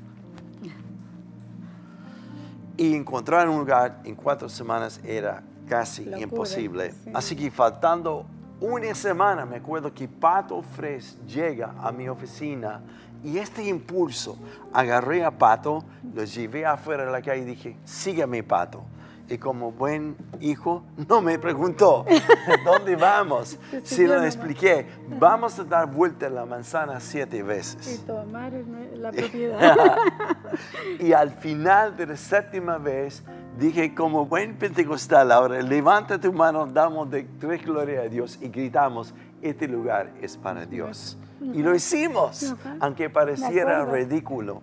Y 2.79 2.95
encontrar 2.95 3.49
un 3.49 3.59
lugar 3.59 3.99
en 4.05 4.15
cuatro 4.15 4.47
semanas 4.47 5.01
era 5.03 5.43
casi 5.67 6.05
Locura, 6.05 6.21
imposible. 6.21 6.91
sí. 6.93 7.11
Así 7.13 7.35
que 7.35 7.51
faltando 7.51 8.25
una 8.61 8.95
semana, 8.95 9.45
me 9.45 9.57
acuerdo 9.57 9.93
que 9.93 10.07
Pato 10.07 10.61
Fres 10.61 11.17
llega 11.27 11.75
a 11.77 11.91
mi 11.91 12.07
oficina 12.07 12.81
y 13.21 13.37
este 13.37 13.63
impulso, 13.63 14.37
agarré 14.71 15.25
a 15.25 15.31
Pato, 15.31 15.83
lo 16.13 16.23
llevé 16.23 16.65
afuera 16.65 17.05
de 17.05 17.11
la 17.11 17.21
calle 17.21 17.41
y 17.41 17.45
dije, 17.45 17.75
sígueme 17.83 18.43
Pato. 18.43 18.81
Y 19.29 19.37
como 19.37 19.71
buen 19.71 20.15
hijo, 20.41 20.83
no 21.07 21.21
me 21.21 21.37
preguntó, 21.37 22.03
¿dónde 22.65 22.95
vamos? 22.95 23.59
Sí 23.83 23.95
siguió 23.95 24.15
lo 24.15 24.23
expliqué, 24.23 24.87
vamos 25.19 25.59
a 25.59 25.63
dar 25.63 25.85
vuelta 25.91 26.25
a 26.27 26.29
la 26.29 26.45
manzana 26.45 26.99
siete 26.99 27.37
Y 27.37 27.41
veces. 27.43 28.03
tomar 28.07 28.53
el- 28.53 29.01
la 29.01 29.11
propiedad. 29.11 29.97
y 30.99 31.13
al 31.13 31.29
final 31.31 31.95
de 31.95 32.07
la 32.07 32.17
séptima 32.17 32.77
vez 32.79 33.23
dije, 33.59 33.93
como 33.93 34.25
buen 34.25 34.55
pentecostal, 34.57 35.31
ahora 35.31 35.61
levanta 35.61 36.19
tu 36.19 36.33
mano, 36.33 36.65
damos 36.65 37.09
de 37.11 37.23
tres 37.39 37.63
gloria 37.63 38.01
a 38.01 38.07
Dios 38.07 38.39
y 38.41 38.47
gritamos, 38.49 39.13
este 39.41 39.67
lugar 39.67 40.09
es 40.21 40.37
para 40.37 40.65
Dios. 40.65 41.17
Y 41.41 41.61
lo 41.61 41.73
hicimos, 41.75 42.55
aunque 42.79 43.09
pareciera 43.09 43.85
ridículo, 43.85 44.61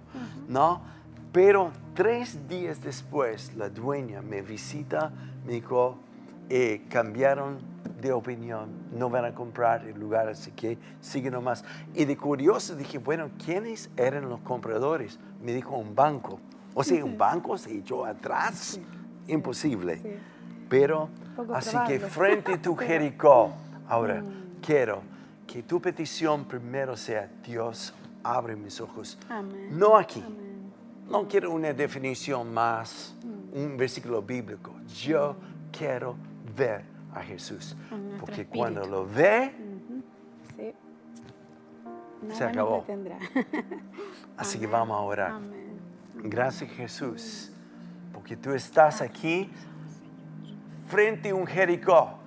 ¿no? 0.49 0.83
Pero 1.33 1.71
tres 1.97 2.47
días 2.47 2.83
después, 2.83 3.55
la 3.57 3.71
dueña 3.71 4.21
me 4.21 4.43
visita, 4.43 5.11
me 5.47 5.55
dijo, 5.55 5.97
eh, 6.51 6.85
cambiaron 6.91 7.59
de 8.01 8.13
opinión, 8.13 8.69
no 8.93 9.09
van 9.09 9.25
a 9.25 9.35
comprar 9.35 9.87
el 9.87 9.99
lugar, 9.99 10.29
así 10.29 10.51
que 10.51 10.79
sigue 11.01 11.31
nomás. 11.31 11.65
Y 11.95 12.05
de 12.05 12.17
curioso 12.17 12.77
dije, 12.77 12.99
bueno, 12.99 13.31
¿quiénes 13.43 13.91
eran 13.97 14.29
los 14.29 14.41
compradores? 14.41 15.19
Me 15.43 15.55
dijo 15.55 15.75
un 15.75 15.95
banco. 15.95 16.39
O 16.75 16.85
sea, 16.85 17.03
un 17.03 17.17
banco 17.19 17.57
se 17.57 17.75
echó 17.75 18.05
atrás. 18.05 18.79
Imposible. 19.27 19.97
Sí. 19.97 20.11
Pero, 20.69 21.09
así 21.55 21.77
que 21.87 21.99
frente 21.99 22.53
a 22.53 22.63
tu 22.63 22.77
Jericó, 22.77 23.55
ahora 23.89 24.23
quiero 24.61 25.01
que 25.47 25.63
tu 25.63 25.81
petición 25.81 26.45
primero 26.45 26.95
sea, 26.95 27.31
Dios, 27.43 27.95
abre 28.23 28.55
mis 28.55 28.83
ojos. 28.83 29.19
Amén. 29.31 29.69
No 29.71 29.97
aquí. 29.97 30.23
Amén. 30.25 30.46
No 31.09 31.29
quiero 31.29 31.53
una 31.53 31.73
definición 31.73 32.53
más, 32.53 33.15
un 33.53 33.77
versículo 33.77 34.23
bíblico. 34.23 34.75
Yo 35.03 35.37
quiero 35.71 36.17
ver 36.57 36.85
a 37.15 37.23
Jesús. 37.23 37.77
Porque 38.19 38.43
espíritu. 38.43 38.59
cuando 38.59 38.87
lo 38.87 39.07
ve. 39.07 39.53
Sí. 40.57 40.73
Se 42.35 42.45
acabó. 42.45 42.85
así 44.37 44.59
que 44.59 44.67
vamos 44.67 44.97
a 44.97 45.01
orar. 45.01 45.31
Amén. 45.33 45.79
Gracias 46.25 46.71
Jesús, 46.71 47.53
porque 48.13 48.37
tú 48.37 48.53
estás 48.53 49.01
aquí 49.01 49.51
frente 50.89 51.31
a 51.31 51.35
un 51.35 51.47
Jericó 51.47 52.19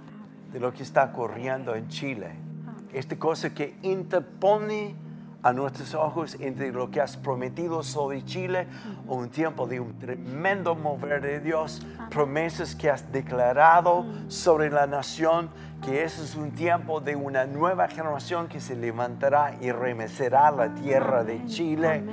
de 0.53 0.59
lo 0.59 0.73
que 0.73 0.83
está 0.83 1.11
corriendo 1.11 1.75
en 1.75 1.87
Chile. 1.89 2.31
Esta 2.93 3.17
cosa 3.17 3.53
que 3.53 3.75
interpone 3.81 4.95
a 5.41 5.53
nuestros 5.53 5.93
ojos 5.93 6.35
entre 6.39 6.71
lo 6.71 6.91
que 6.91 7.01
has 7.01 7.17
prometido 7.17 7.83
sobre 7.83 8.23
Chile, 8.25 8.67
o 9.07 9.15
un 9.15 9.29
tiempo 9.29 9.67
de 9.67 9.79
un 9.79 9.97
tremendo 9.97 10.75
mover 10.75 11.21
de 11.21 11.39
Dios, 11.39 11.85
promesas 12.09 12.75
que 12.75 12.89
has 12.89 13.11
declarado 13.11 14.05
sobre 14.27 14.69
la 14.69 14.87
nación, 14.87 15.49
que 15.83 16.03
ese 16.03 16.23
es 16.23 16.35
un 16.35 16.51
tiempo 16.51 16.99
de 16.99 17.15
una 17.15 17.45
nueva 17.45 17.87
generación 17.87 18.47
que 18.47 18.59
se 18.59 18.75
levantará 18.75 19.55
y 19.61 19.71
remecerá 19.71 20.51
la 20.51 20.73
tierra 20.75 21.23
de. 21.23 21.39
Chile. 21.45 22.03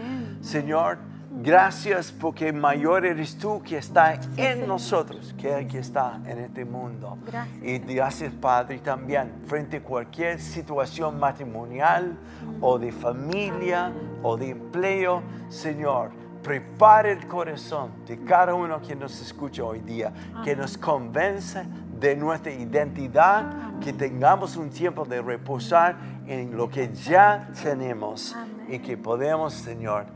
Señor, 0.41 0.99
gracias 1.43 2.12
porque 2.12 2.53
mayor 2.53 3.05
eres 3.05 3.37
tú 3.37 3.62
que 3.62 3.78
está 3.78 4.18
en 4.37 4.66
nosotros 4.66 5.34
que 5.39 5.59
el 5.59 5.68
que 5.68 5.78
está 5.78 6.20
en 6.26 6.39
este 6.39 6.64
mundo. 6.64 7.18
Gracias, 7.26 7.62
Y 7.62 7.78
gracias, 7.78 8.32
Padre, 8.34 8.78
también 8.78 9.32
frente 9.47 9.78
a 9.78 9.82
cualquier 9.82 10.41
situación 10.41 11.18
matrimonial 11.18 12.16
o 12.61 12.78
de 12.78 12.91
familia 12.91 13.93
o 14.22 14.37
de 14.37 14.51
empleo, 14.51 15.22
Señor. 15.49 16.11
Prepara 16.43 17.11
el 17.11 17.26
corazón 17.26 17.91
de 18.07 18.22
cada 18.24 18.55
uno 18.55 18.80
que 18.80 18.95
nos 18.95 19.20
escucha 19.20 19.64
hoy 19.64 19.80
día, 19.80 20.12
que 20.45 20.55
nos 20.55 20.78
convence 20.78 21.64
de 21.99 22.14
nuestra 22.14 22.53
identidad, 22.53 23.78
que 23.80 23.93
tengamos 23.93 24.57
un 24.57 24.70
tiempo 24.70 25.05
de 25.05 25.20
reposar 25.22 25.97
en 26.26 26.57
lo 26.57 26.68
que 26.68 26.93
ya 26.93 27.49
tenemos 27.62 28.37
y 28.68 28.78
que 28.78 28.97
podemos, 28.97 29.55
Señor, 29.55 30.07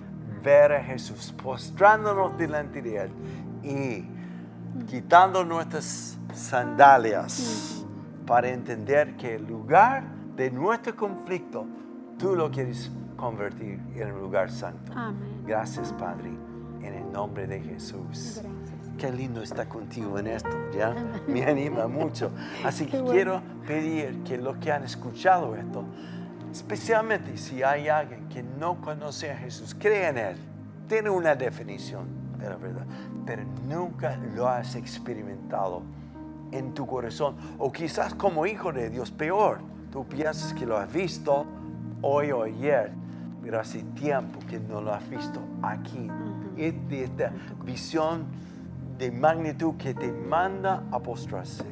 ver 0.43 0.73
a 0.73 0.83
Jesús 0.83 1.35
postrándonos 1.43 2.37
delante 2.37 2.83
de 2.83 2.97
Él 2.97 3.11
y 3.63 4.05
quitando 4.87 5.45
nuestras 5.45 6.19
sandalias 6.35 7.85
para 8.27 8.49
entender 8.49 9.17
que 9.17 9.35
el 9.37 9.47
lugar 9.47 10.05
de 10.37 10.51
nuestro 10.51 10.97
conflicto, 10.97 11.67
tú 12.19 12.37
lo 12.37 12.51
quieres 12.51 12.91
convertir 13.17 13.81
en 13.95 14.13
un 14.13 14.21
lugar 14.21 14.51
santo. 14.51 14.93
Amén. 14.95 15.43
Gracias, 15.47 15.93
Padre, 15.93 16.31
en 16.83 16.95
el 16.95 17.13
nombre 17.13 17.47
de 17.47 17.61
Jesús. 17.61 18.41
Gracias. 18.43 18.81
Qué 18.97 19.11
lindo 19.11 19.43
estar 19.43 19.67
contigo 19.69 20.19
en 20.19 20.29
esto, 20.29 20.51
¿ya? 20.77 20.95
Me 21.27 21.45
anima 21.45 21.87
mucho. 21.87 22.31
Así 22.65 22.87
que 22.87 22.99
bueno. 22.99 23.13
quiero 23.13 23.43
pedir 23.67 24.23
que 24.23 24.37
los 24.39 24.57
que 24.59 24.73
han 24.73 24.85
escuchado 24.85 25.57
esto, 25.57 25.85
especialmente 26.53 27.37
si 27.37 27.63
hay 27.63 27.89
alguien 27.89 28.29
que 28.29 28.43
no 28.43 28.81
conoce 28.81 29.31
a 29.31 29.37
Jesús, 29.37 29.75
cree 29.79 30.09
en 30.09 30.19
Él, 30.19 30.37
tiene 30.89 31.11
una 31.11 31.35
definición 31.35 32.09
de 32.39 32.49
la 32.49 32.57
verdad, 32.57 32.87
pero 33.25 33.43
nunca 33.69 34.17
lo 34.35 34.49
has 34.49 34.75
experimentado 34.75 35.83
en 36.53 36.75
tu 36.75 36.87
corazón, 36.87 37.37
o 37.59 37.71
quizás 37.71 38.15
como 38.15 38.47
hijo 38.47 38.73
de 38.73 38.91
Dios, 38.91 39.11
peor, 39.11 39.61
tú 39.93 40.05
piensas 40.07 40.53
que 40.53 40.67
lo 40.67 40.77
has 40.77 40.93
visto 40.93 41.47
hoy 42.03 42.33
o 42.33 42.43
ayer, 42.43 42.93
pero 43.43 43.61
hace 43.61 43.83
tiempo 43.95 44.39
que 44.49 44.59
no 44.59 44.81
lo 44.81 44.93
has 44.93 45.09
visto 45.09 45.41
aquí. 45.63 46.09
Es 46.57 46.75
de 46.89 47.05
esta 47.05 47.33
visión 47.65 48.27
de 48.99 49.11
magnitud 49.11 49.77
que 49.77 49.95
te 49.95 50.13
manda 50.13 50.83
a 50.91 50.99
postrarse, 50.99 51.65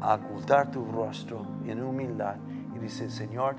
a 0.00 0.14
ocultar 0.14 0.70
tu 0.70 0.84
rostro 0.84 1.46
en 1.66 1.82
humildad 1.82 2.36
y 2.74 2.78
dice, 2.78 3.10
Señor, 3.10 3.56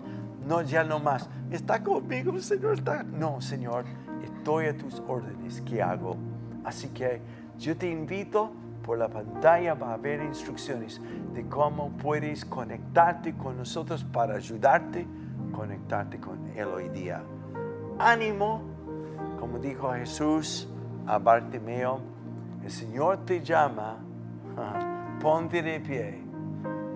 no 0.47 0.61
ya 0.61 0.83
no 0.83 0.99
más, 0.99 1.29
está 1.51 1.83
conmigo, 1.83 2.37
Señor, 2.39 2.75
está. 2.75 3.03
No, 3.03 3.41
Señor, 3.41 3.85
estoy 4.23 4.67
a 4.67 4.77
tus 4.77 5.01
órdenes, 5.07 5.61
¿qué 5.61 5.81
hago? 5.81 6.15
Así 6.63 6.89
que 6.89 7.21
yo 7.57 7.75
te 7.77 7.89
invito 7.89 8.51
por 8.83 8.97
la 8.97 9.07
pantalla 9.07 9.73
va 9.73 9.91
a 9.91 9.93
haber 9.93 10.21
instrucciones 10.21 11.01
de 11.33 11.47
cómo 11.47 11.89
puedes 11.91 12.45
conectarte 12.45 13.33
con 13.33 13.57
nosotros 13.57 14.03
para 14.03 14.35
ayudarte 14.35 15.07
a 15.49 15.55
conectarte 15.55 16.19
con 16.19 16.45
Él 16.55 16.67
hoy 16.67 16.89
día. 16.89 17.23
Ánimo, 17.97 18.61
como 19.39 19.57
dijo 19.57 19.93
Jesús 19.93 20.67
a 21.07 21.17
Bartimeo, 21.17 22.01
el 22.63 22.71
Señor 22.71 23.25
te 23.25 23.41
llama, 23.41 23.97
ponte 25.21 25.63
de 25.63 25.79
pie. 25.79 26.22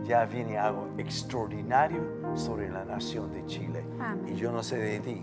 Ya 0.08 0.24
viene 0.24 0.58
algo 0.58 0.88
extraordinario 0.98 2.02
sobre 2.34 2.70
la 2.70 2.86
nación 2.86 3.30
de 3.34 3.46
Chile. 3.46 3.84
Amén. 4.00 4.34
Y 4.34 4.38
yo 4.38 4.54
no 4.54 4.64
sé 4.64 4.78
de 4.78 5.02
ti, 5.02 5.22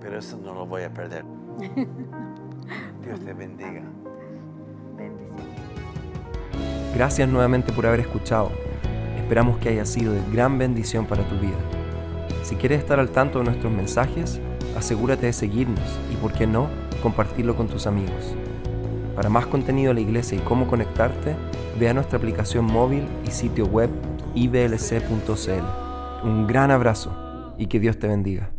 pero 0.00 0.18
eso 0.18 0.36
no 0.36 0.52
lo 0.52 0.66
voy 0.66 0.82
a 0.82 0.92
perder. 0.92 1.24
Dios 3.00 3.20
te 3.20 3.32
bendiga. 3.32 3.82
Bendición. 4.96 5.46
Gracias 6.96 7.28
nuevamente 7.28 7.72
por 7.72 7.86
haber 7.86 8.00
escuchado. 8.00 8.50
Esperamos 9.16 9.58
que 9.58 9.68
haya 9.68 9.84
sido 9.84 10.12
de 10.12 10.20
gran 10.32 10.58
bendición 10.58 11.06
para 11.06 11.22
tu 11.28 11.38
vida. 11.38 11.56
Si 12.42 12.56
quieres 12.56 12.80
estar 12.80 12.98
al 12.98 13.10
tanto 13.10 13.38
de 13.38 13.44
nuestros 13.44 13.72
mensajes, 13.72 14.40
asegúrate 14.76 15.26
de 15.26 15.32
seguirnos 15.32 16.00
y, 16.12 16.16
por 16.16 16.32
qué 16.32 16.48
no, 16.48 16.68
compartirlo 17.04 17.54
con 17.54 17.68
tus 17.68 17.86
amigos. 17.86 18.34
Para 19.14 19.28
más 19.28 19.46
contenido 19.46 19.90
de 19.90 19.94
la 19.94 20.00
iglesia 20.00 20.36
y 20.36 20.40
cómo 20.40 20.66
conectarte, 20.66 21.36
ve 21.78 21.88
a 21.88 21.94
nuestra 21.94 22.18
aplicación 22.18 22.64
móvil 22.64 23.06
y 23.24 23.30
sitio 23.30 23.66
web 23.66 23.90
iblc.cl. 24.34 26.24
Un 26.24 26.46
gran 26.46 26.70
abrazo 26.70 27.54
y 27.58 27.66
que 27.66 27.80
Dios 27.80 27.98
te 27.98 28.08
bendiga. 28.08 28.53